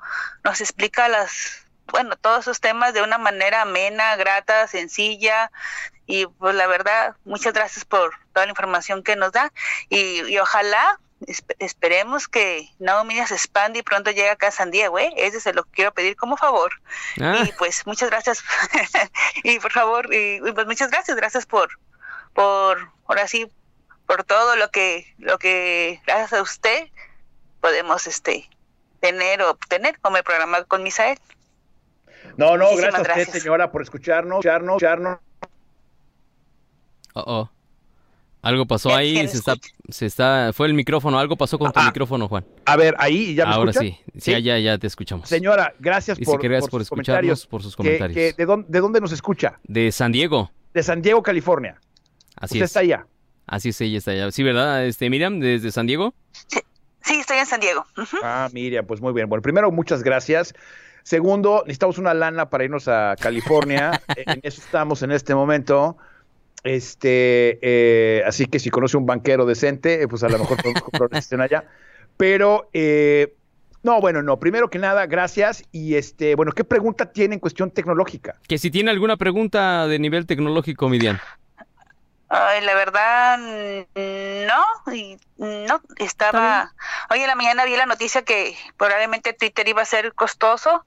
[0.45, 5.51] nos explica las, bueno, todos esos temas de una manera amena, grata, sencilla
[6.07, 9.53] y pues la verdad, muchas gracias por toda la información que nos da
[9.89, 11.01] y, y ojalá
[11.59, 15.13] esperemos que Naomi se expande y pronto llegue acá a San Diego, ¿eh?
[15.17, 16.73] Ese se lo quiero pedir como favor.
[17.21, 18.43] Ah, Y pues muchas gracias.
[19.45, 21.79] y por favor, y, y, pues muchas gracias, gracias por,
[22.33, 23.51] por, ahora sí,
[24.07, 26.89] por todo lo que, lo que gracias a usted
[27.61, 28.49] podemos este
[29.01, 31.19] tener o obtener como el programa con Misael.
[32.37, 33.43] No, no, Muchísimas gracias a usted, gracias.
[33.43, 35.19] señora, por escucharnos, escucharnos, escucharnos.
[37.15, 37.51] oh, oh.
[38.43, 39.55] Algo pasó ahí, ¿quién se está,
[39.91, 41.85] se está, fue el micrófono, algo pasó con tu Ah.
[41.87, 42.45] micrófono, Juan.
[42.65, 43.93] A ver, ahí, ¿ya me Ahora escuchan?
[44.15, 45.29] sí, sí, ya, ya, ya te escuchamos.
[45.29, 47.07] Señora, gracias Dice por, que gracias por por sus escucharnos,
[47.43, 47.47] comentarios.
[47.47, 48.15] por sus comentarios.
[48.17, 49.61] que- ¿de, dónde, ¿De dónde nos escucha?
[49.65, 51.79] De San Diego, De San Diego, California.
[52.37, 52.71] así Usted es.
[52.71, 53.07] está allá.
[53.47, 54.31] Así es, ella está allá.
[54.31, 54.87] Sí, ¿verdad?
[54.87, 56.15] Este, Miriam, desde San Diego.
[57.03, 57.85] Sí, estoy en San Diego.
[57.99, 58.17] Ujú.
[58.23, 59.29] Ah, Miriam, pues muy bien.
[59.29, 60.55] Bueno, primero, muchas gracias.
[61.03, 64.01] Segundo, necesitamos una lana para irnos a California.
[64.17, 65.97] en eso estamos en este momento.
[66.63, 71.33] Este, eh, así que si conoce un banquero decente, eh, pues a lo mejor podemos
[71.41, 71.65] allá.
[72.17, 73.35] Pero, eh,
[73.83, 74.39] no, bueno, no.
[74.39, 75.65] Primero que nada, gracias.
[75.73, 78.37] Y este, bueno, ¿qué pregunta tiene en cuestión tecnológica?
[78.47, 81.19] Que si tiene alguna pregunta de nivel tecnológico, Miriam.
[82.33, 86.73] Ay, la verdad, no, y no, estaba,
[87.11, 90.85] hoy en la mañana vi la noticia que probablemente Twitter iba a ser costoso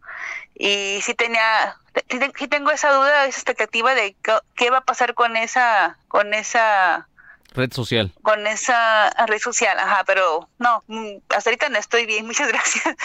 [0.55, 1.75] y sí tenía,
[2.09, 5.97] sí, sí tengo esa duda, esa expectativa de qué, qué va a pasar con esa,
[6.07, 7.09] con esa
[7.53, 8.13] red social.
[8.21, 12.95] Con esa red social, ajá, pero no, mm, hasta ahorita no estoy bien, muchas gracias.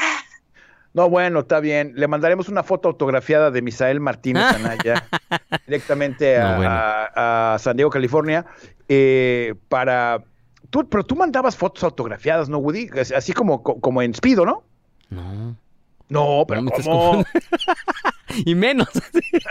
[0.99, 1.93] No, bueno, está bien.
[1.95, 5.07] Le mandaremos una foto autografiada de Misael Martínez Anaya
[5.67, 6.71] directamente a, No, bueno.
[6.73, 8.45] a- a San Diego, California,
[8.89, 10.25] eh, para...
[10.71, 12.89] Tú, pero tú mandabas fotos autografiadas, ¿no, Woody?
[13.17, 14.65] Así- como, co- como en Speedo, ¿no?
[15.09, 15.57] No.
[16.09, 17.25] No, pero No.
[18.45, 18.89] Y menos.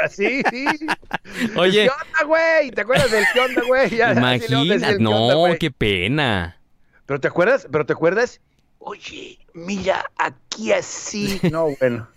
[0.04, 0.66] Así, sí.
[1.58, 2.72] Oye, ¿Qué onda, güey?
[2.72, 4.02] ¿Te acuerdas del qué onda, güey?
[4.02, 6.58] Onda, No, qué pena.
[7.06, 8.42] Pero te acuerdas, pero te acuerdas,
[8.80, 11.40] oye, mira, aquí así.
[11.52, 12.08] No, bueno.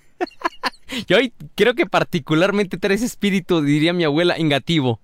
[1.06, 5.00] Yo hoy creo que particularmente traes espíritu, diría mi abuela, ingativo.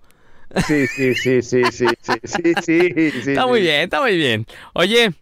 [0.66, 3.30] Sí, sí, sí, sí, sí, sí, sí, sí, sí.
[3.30, 4.46] Está muy bien, está muy bien.
[4.74, 5.12] Oye,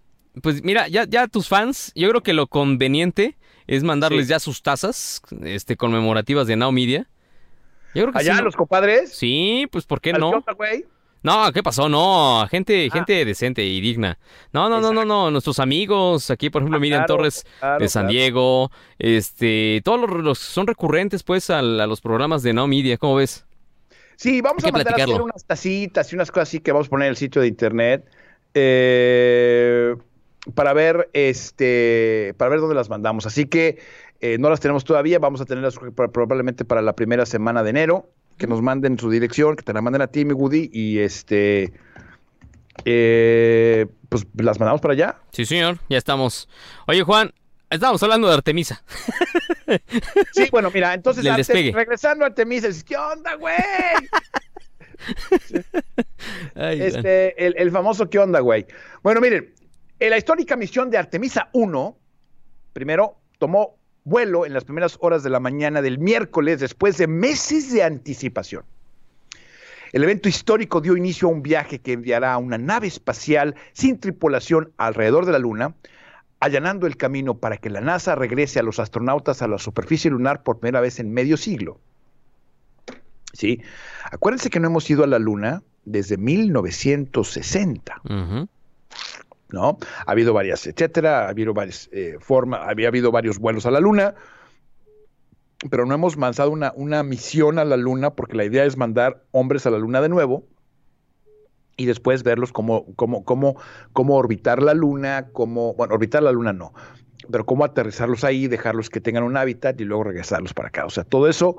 [0.42, 4.30] pues mira, ya, ya tus fans, yo creo que lo conveniente es mandarles Sí.
[4.30, 7.08] ya sus tazas este, conmemorativas de Now Media.
[7.94, 8.42] Yo creo que Allá, sí.
[8.42, 9.12] los compadres.
[9.14, 10.30] Sí, pues ¿por qué ¿Al no?
[10.30, 10.84] qué onda, güey?
[11.24, 11.88] No, ¿qué pasó?
[11.88, 12.94] No, gente, Ah.
[12.94, 14.18] gente decente y digna.
[14.52, 17.78] No, no, no, no, no, nuestros amigos, aquí por ejemplo Ah, Miriam claro, Torres claro,
[17.82, 18.12] de San claro.
[18.12, 23.16] Diego, este, todos los, los son recurrentes pues a, los programas de Now Media, ¿cómo
[23.16, 23.44] ves?
[24.16, 26.86] Sí, vamos Hay a mandar a hacer unas tacitas y unas cosas así que vamos
[26.86, 28.04] a poner en el sitio de internet.
[28.54, 29.96] eh,
[30.54, 33.24] para ver este para ver dónde las mandamos.
[33.26, 33.78] Así que
[34.20, 37.70] eh, no las tenemos todavía, vamos a tenerlas pro- probablemente para la primera semana de
[37.70, 38.10] enero.
[38.38, 41.72] Que nos manden su dirección, que te la manden a ti, mi Woody, y este
[42.84, 45.16] eh, pues las mandamos para allá.
[45.32, 46.48] Sí, señor, ya estamos.
[46.86, 47.32] Oye, Juan,
[47.70, 48.82] estábamos hablando de Artemisa.
[50.32, 51.24] Sí, bueno, mira, entonces
[51.72, 53.54] regresando a Artemisa, ¿qué onda, güey?
[56.54, 56.82] Ay.
[56.82, 58.66] Este, el, el famoso ¿qué onda, güey?
[59.02, 59.54] Bueno, miren,
[59.98, 61.98] en la histórica misión de Artemisa 1,
[62.72, 67.72] primero tomó vuelo en las primeras horas de la mañana del miércoles después de meses
[67.72, 68.64] de anticipación.
[69.92, 74.72] El evento histórico dio inicio a un viaje que enviará una nave espacial sin tripulación
[74.76, 75.74] alrededor de la Luna,
[76.40, 80.42] allanando el camino para que la NASA regrese a los astronautas a la superficie lunar
[80.42, 81.78] por primera vez en medio siglo.
[83.32, 83.62] ¿Sí?
[84.10, 88.00] Acuérdense que no hemos ido a la Luna desde 1960.
[88.04, 88.48] Ujú.
[89.54, 89.78] ¿No?
[90.06, 93.80] Ha habido varias, etcétera, ha habido varias eh, formas, había habido varios vuelos a la
[93.80, 94.14] luna,
[95.70, 99.24] pero no hemos lanzado una, una misión a la luna porque la idea es mandar
[99.30, 100.44] hombres a la luna de nuevo
[101.76, 103.56] y después verlos cómo, cómo, cómo,
[103.92, 106.74] cómo orbitar la luna, cómo, bueno, orbitar la luna no,
[107.30, 110.84] pero cómo aterrizarlos ahí, dejarlos que tengan un hábitat y luego regresarlos para acá.
[110.84, 111.58] O sea, todo eso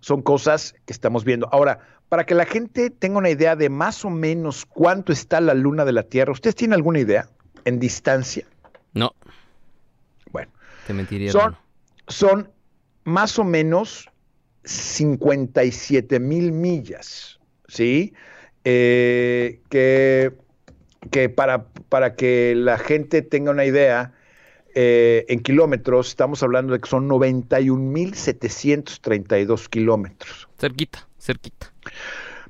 [0.00, 1.48] son cosas que estamos viendo.
[1.52, 5.54] Ahora, para que la gente tenga una idea de más o menos cuánto está la
[5.54, 7.28] luna de la Tierra, ¿ustedes tienen alguna idea
[7.64, 8.46] en distancia?
[8.92, 9.12] No,
[10.30, 10.50] Bueno,
[10.86, 11.32] te mentiría.
[11.32, 11.56] son,
[12.08, 12.50] son
[13.04, 14.08] más o menos
[14.64, 17.38] 57 mil millas,
[17.68, 18.14] ¿sí?
[18.64, 20.32] Eh, que
[21.10, 24.12] que para, para que la gente tenga una idea,
[24.78, 30.48] eh, en kilómetros, estamos hablando de que son 91.732 kilómetros.
[30.58, 31.72] Cerquita, cerquita.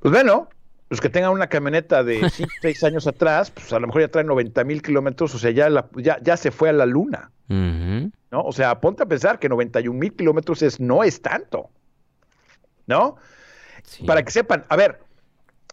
[0.01, 0.49] Pues bueno,
[0.91, 4.09] los que tengan una camioneta de 5, 6 años atrás, pues a lo mejor ya
[4.09, 7.31] traen 90 mil kilómetros, o sea, ya, la- ya, ya se fue a la luna.
[7.49, 8.41] ¿no?
[8.43, 11.71] O sea, ponte a pensar que 91 mil kilómetros es, no es tanto,
[12.89, 13.17] ¿no?
[13.85, 14.03] Sí.
[14.05, 14.99] Para que sepan, a ver,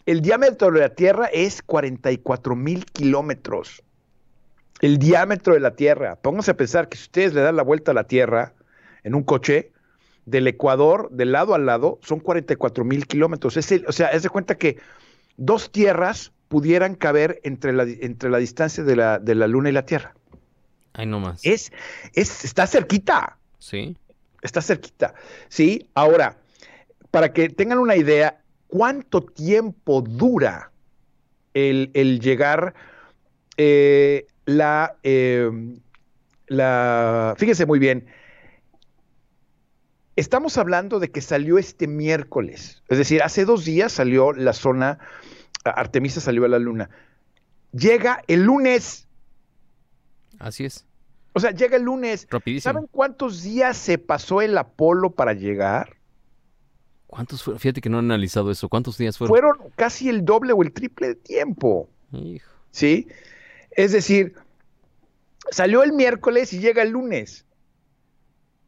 [0.05, 3.81] el diámetro de la Tierra es 44 mil kilómetros.
[4.83, 6.17] El diámetro de la Tierra.
[6.17, 8.53] Pónganse a pensar que si ustedes le dan la vuelta a la Tierra
[9.03, 9.71] en un coche,
[10.25, 13.57] del Ecuador, de lado a lado, son 44 mil kilómetros.
[13.57, 14.77] Es el- o sea, es de cuenta que
[15.37, 19.73] dos tierras pudieran caber entre la, entre la distancia de la, de la Luna y
[19.73, 20.13] la Tierra.
[20.93, 21.45] Ay, no más.
[21.45, 21.71] Es,
[22.13, 23.95] es, está cerquita Sí.
[24.41, 25.13] está cerquita.
[25.49, 26.37] Sí, ahora,
[27.11, 30.71] para que tengan una idea, ¿cuánto tiempo dura
[31.53, 32.73] el, el llegar
[33.57, 35.49] eh, la, eh,
[36.47, 37.35] la...
[37.37, 38.05] Fíjense muy bien,
[40.15, 44.99] estamos hablando de que salió este miércoles, es decir, hace dos días salió la zona,
[45.63, 46.89] Artemisa salió a la luna.
[47.71, 49.07] Llega el lunes,
[50.39, 50.85] Así es.
[51.33, 52.27] o sea, llega el lunes.
[52.29, 52.73] Rapidísimo.
[52.73, 55.95] ¿Saben cuántos días se pasó el Apolo para llegar?
[57.07, 57.59] ¿Cuántos fueron?
[57.59, 58.67] Fíjate que no he analizado eso.
[58.69, 59.31] ¿Cuántos días fueron?
[59.31, 62.51] Fueron casi el doble o el triple de tiempo, Hijo.
[62.71, 63.07] ¿sí?
[63.75, 64.35] Es decir,
[65.51, 67.45] salió el miércoles y llega el lunes.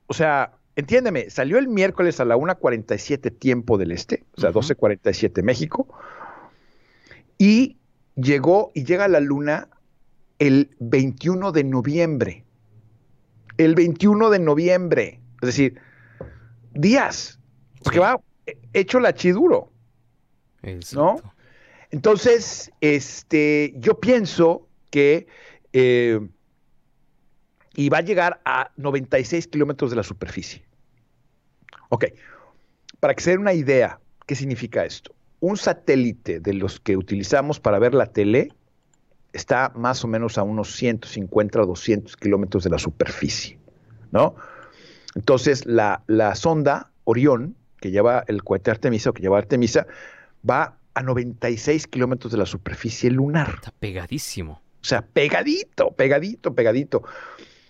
[0.07, 4.59] O sea, entiéndeme, salió el miércoles a la 1.47 tiempo del este, o sea, Ujú.
[4.59, 5.87] 12.47 México,
[7.37, 7.77] y
[8.15, 9.69] llegó y llega a la luna
[10.39, 12.43] el 21 de noviembre.
[13.57, 15.79] El 21 de noviembre, es decir,
[16.73, 17.39] días,
[17.83, 18.19] porque va
[18.73, 19.71] hecho la chiduro.
[20.61, 21.31] Exacto.
[21.91, 24.64] Entonces, este, yo pienso
[24.95, 25.27] que
[25.73, 26.21] eh,
[27.75, 30.63] y va a llegar a 96 kilómetros de la superficie.
[31.89, 32.05] Ok,
[33.01, 35.13] para que se den una idea, ¿qué significa esto?
[35.41, 38.53] Un satélite de los que utilizamos para ver la tele
[39.33, 43.59] está más o menos a unos 150 o 200 kilómetros de la superficie,
[44.11, 44.35] ¿no?
[45.13, 49.87] Entonces, la, la sonda Orión, que lleva el cohete Artemisa o que lleva Artemisa,
[50.49, 53.55] va a 96 kilómetros de la superficie lunar.
[53.55, 54.61] Está pegadísimo.
[54.85, 57.01] O sea, pegadito, pegadito, pegadito.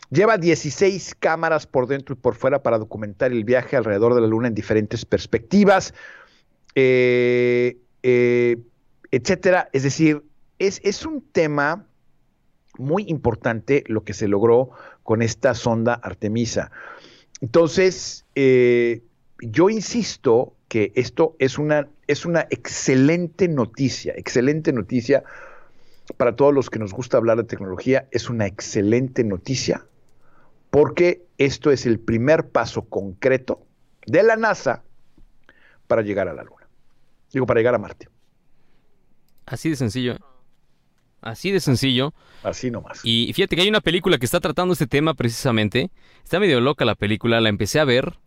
[0.10, 4.28] Lleva 16 cámaras por dentro y por fuera para documentar el viaje alrededor de la
[4.28, 5.94] Luna en diferentes perspectivas,
[6.76, 8.58] eh, eh,
[9.12, 9.70] etcétera.
[9.72, 10.24] Es decir,
[10.60, 11.88] es, es, un tema
[12.78, 14.72] muy importante lo que se logró
[15.04, 16.70] con esta sonda Artemisa.
[17.40, 19.04] Entonces, eh,
[19.40, 25.24] yo insisto que esto es una, es una excelente noticia, excelente noticia
[26.18, 29.86] para todos los que nos gusta hablar de tecnología, es una excelente noticia
[30.76, 33.66] porque esto es el primer paso concreto
[34.06, 34.84] de la NASA
[35.88, 36.68] para llegar a la Luna.
[37.32, 38.10] Digo, para llegar a Marte.
[39.46, 40.18] Así de sencillo.
[41.22, 42.14] Así de sencillo.
[42.44, 43.00] Así nomás.
[43.04, 45.92] Y fíjate que hay una película que está tratando este tema precisamente.
[46.24, 48.20] Está medio loca la película, la empecé a ver.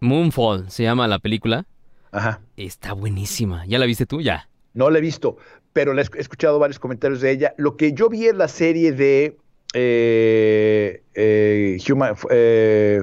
[0.00, 1.66] Moonfall se llama la película.
[2.10, 2.40] Ajá.
[2.56, 3.64] Está buenísima.
[3.66, 4.20] ¿Ya la viste tú?
[4.20, 4.48] Ya.
[4.76, 5.38] No la he visto,
[5.72, 7.54] pero he escuchado varios comentarios de ella.
[7.56, 9.36] Lo que yo vi es la serie de
[9.72, 13.02] eh, eh, Human, eh,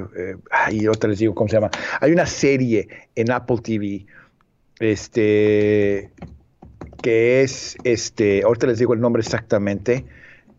[0.50, 1.70] ay, otra les digo cómo se llama.
[2.00, 4.06] Hay una serie en Apple TV,
[4.80, 6.12] este,
[7.02, 10.06] que es, este, ahorita les digo el nombre exactamente.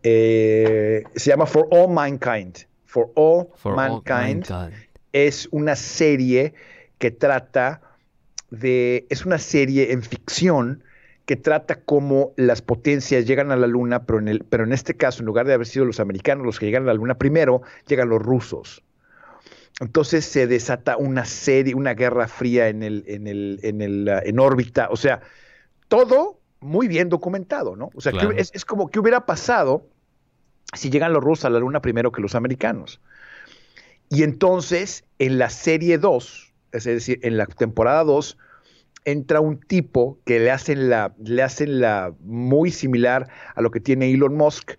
[0.01, 2.59] se llama For All Mankind.
[2.85, 4.45] For All, Mankind,
[5.11, 6.53] es una serie
[6.97, 7.81] que trata
[8.51, 10.84] de, es una serie en ficción
[11.25, 14.95] que trata cómo las potencias llegan a la Luna, pero en, el, pero en este
[14.95, 17.61] caso, en lugar de haber sido los americanos los que llegan a la Luna primero,
[17.87, 18.83] llegan los rusos.
[19.81, 24.27] Entonces se desata una serie, una guerra fría en, el, en, el, en, el, uh,
[24.27, 24.87] en órbita.
[24.89, 25.21] O sea,
[25.87, 27.89] todo muy bien documentado, ¿no?
[27.93, 28.31] O sea, claro.
[28.31, 29.85] es, es, como que hubiera pasado
[30.73, 33.01] si llegan los rusos a la Luna primero que los americanos.
[34.09, 38.37] Y entonces, en la serie 2, es decir, en la temporada 2,
[39.05, 43.79] entra un tipo que le hacen la, le hacen la muy similar a lo que
[43.79, 44.73] tiene Elon Musk,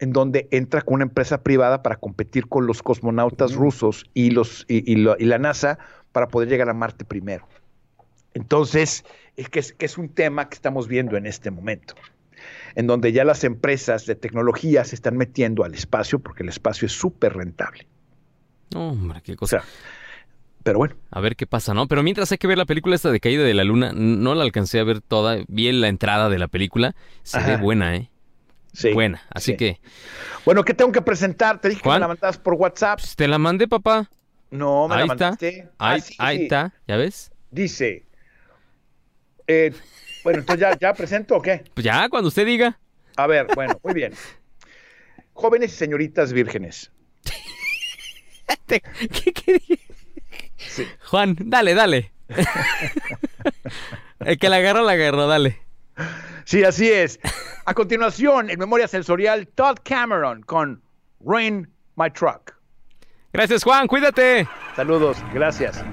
[0.00, 4.64] en donde entra con una empresa privada para competir con los cosmonautas rusos y, los,
[4.68, 5.78] y, y, lo, y, la NASA
[6.12, 7.46] para poder llegar a Marte primero.
[8.34, 9.04] Entonces,
[9.36, 11.94] es que, es que es un tema que estamos viendo en este momento,
[12.74, 16.86] en donde ya las empresas de tecnología se están metiendo al espacio porque el espacio
[16.86, 17.86] es súper rentable.
[18.74, 19.58] Hombre, qué cosa.
[19.58, 19.68] O sea,
[20.68, 20.96] pero bueno.
[21.10, 21.88] A ver qué pasa, ¿no?
[21.88, 24.42] Pero mientras hay que ver la película esta de Caída de la Luna, no la
[24.42, 27.46] alcancé a ver toda, vi la entrada de la película, se Ajá.
[27.46, 28.10] ve buena, ¿eh?
[28.74, 28.92] Sí.
[28.92, 29.56] Buena, así sí.
[29.56, 29.80] que...
[30.44, 31.58] Bueno, ¿qué tengo que presentar?
[31.58, 32.98] Te dije Juan, que me la mandas por WhatsApp.
[32.98, 34.10] Pues te la mandé, papá.
[34.50, 35.48] No, me ahí la mandaste.
[35.48, 35.72] Está.
[35.78, 36.42] Ahí, ah, sí, ahí sí.
[36.42, 37.32] está, ¿ya ves?
[37.50, 38.04] Dice...
[39.46, 39.72] Eh,
[40.22, 41.64] bueno, entonces ya, ya presento o qué?
[41.72, 42.78] Pues ya, cuando usted diga.
[43.16, 44.12] A ver, bueno, muy bien.
[45.32, 46.92] Jóvenes y señoritas vírgenes.
[48.66, 49.87] ¿Qué quería?
[50.58, 50.86] Sí.
[51.06, 52.12] Juan, dale, dale.
[54.20, 55.60] El que la agarró, la agarró, dale.
[56.44, 57.18] Sí, así es.
[57.64, 60.82] A continuación, en memoria sensorial, Todd Cameron con
[61.20, 62.54] Rain My Truck.
[63.32, 64.48] Gracias, Juan, cuídate.
[64.74, 65.84] Saludos, gracias.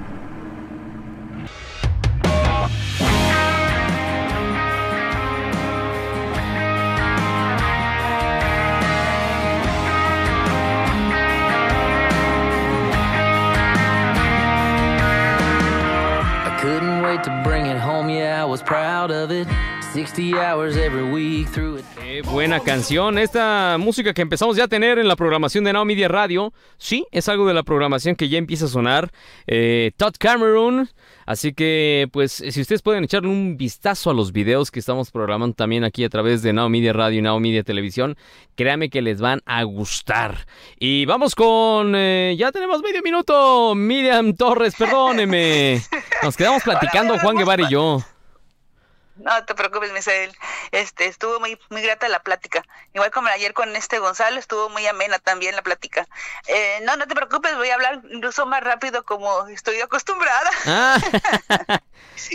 [18.56, 19.48] Was proud of it.
[19.94, 21.86] 60 hours every week through it.
[21.98, 23.18] Qué buena canción.
[23.18, 27.06] Esta música que empezamos ya a tener en la programación de Now Media Radio, sí,
[27.12, 29.12] es algo de la programación que ya empieza a sonar.
[29.48, 30.90] Eh, Todd Cameron.
[31.26, 35.56] Así que, pues, si ustedes pueden echarle un vistazo a los videos que estamos programando
[35.56, 38.16] también aquí a través de Now Media Radio y Now Media Televisión,
[38.56, 40.46] créanme que les van a gustar.
[40.80, 41.94] Y vamos con.
[41.96, 43.76] Eh, ya tenemos medio minuto.
[43.76, 45.82] Miriam Torres, perdóneme.
[46.24, 48.00] Nos quedamos platicando, Juan Guevara y yo.
[49.16, 50.36] No te preocupes, Misael.
[50.72, 52.64] Este, estuvo muy, muy grata la plática.
[52.94, 56.06] Igual como ayer con este Gonzalo, estuvo muy amena también la plática.
[56.48, 60.50] Eh, no, no te preocupes, voy a hablar incluso más rápido como estoy acostumbrada.
[60.66, 60.98] Ah.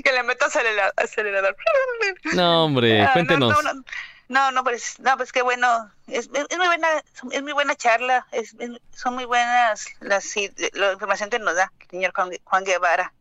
[0.05, 0.95] que le meto acelerador.
[0.97, 1.57] acelerador.
[2.35, 3.53] No, hombre, Ah, cuéntenos.
[3.53, 3.85] No, no, no,
[4.29, 5.91] no, no, pues, no, pues qué bueno.
[6.07, 6.89] Es, es, muy buena,
[7.33, 8.27] es muy buena charla.
[8.33, 10.35] Es, es- son muy buenas las,
[10.73, 13.13] la información que nos da el señor Juan, Juan Guevara.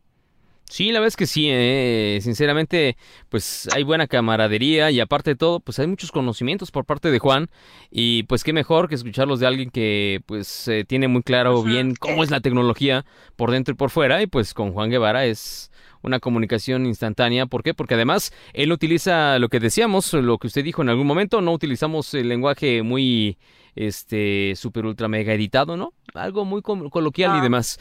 [0.70, 2.96] Sí, la verdad es que sí, eh, sinceramente,
[3.28, 7.18] pues hay buena camaradería y aparte de todo, pues hay muchos conocimientos por parte de
[7.18, 7.48] Juan
[7.90, 11.96] y pues qué mejor que escucharlos de alguien que pues eh, tiene muy claro bien
[11.96, 15.72] cómo es la tecnología por dentro y por fuera y pues con Juan Guevara es
[16.02, 17.46] una comunicación instantánea.
[17.46, 17.74] ¿Por qué?
[17.74, 21.52] Porque además él utiliza lo que decíamos, lo que usted dijo en algún momento, no
[21.52, 23.38] utilizamos el lenguaje muy,
[23.74, 25.92] este, super ultra mega editado, ¿no?
[26.14, 27.42] Algo muy coloquial y No.
[27.42, 27.78] demás.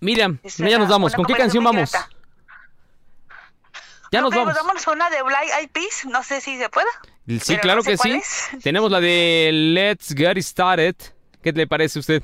[0.00, 1.14] Miriam, ya nos vamos.
[1.14, 1.90] ¿Con qué canción vamos?
[1.90, 2.08] grata.
[4.12, 4.44] Ya nos vamos.
[4.46, 6.88] pues vámonos con una de Black Eyed Peas, no sé si se pueda.
[7.40, 8.10] Sí, claro no sé que sí.
[8.12, 8.50] es.
[8.62, 10.94] Tenemos la de Let's Get Started.
[11.42, 12.22] ¿Qué le parece a usted?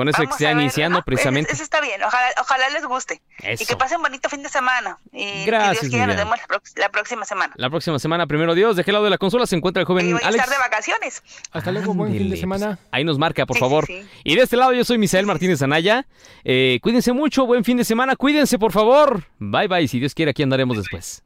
[0.00, 1.52] Con eso que está iniciando ah, precisamente.
[1.52, 3.20] Eso está bien, ojalá, ojalá les guste.
[3.60, 4.96] Y que pasen bonito fin de semana.
[5.12, 6.38] Y Gracias, si Dios quiere, nos vemos
[6.76, 7.52] la, próxima semana.
[7.58, 9.88] La próxima semana, primero Dios, ¿de qué lado de la consola se encuentra el Y
[9.88, 10.42] joven voy a Alex?
[10.42, 11.22] estar de vacaciones.
[11.52, 12.76] Hasta luego, buen fin de semana.
[12.76, 13.84] pues, ahí nos marca, por Sí, favor.
[13.84, 14.08] sí.
[14.24, 16.06] Y de este lado yo soy Misael Martínez Anaya.
[16.44, 18.16] Eh, cuídense mucho, buen fin de semana.
[18.16, 19.24] Cuídense, por favor.
[19.38, 19.86] Bye, bye.
[19.86, 21.22] Si Dios quiere, aquí andaremos después.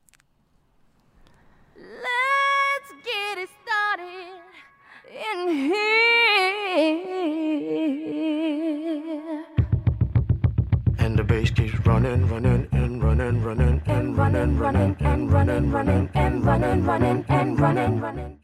[1.77, 4.41] Let's get it started
[5.39, 5.95] in here.
[11.35, 16.85] Bass keeps running, running, and running, running, and running, running, and running, running, and running,
[16.87, 18.44] running, and running, running.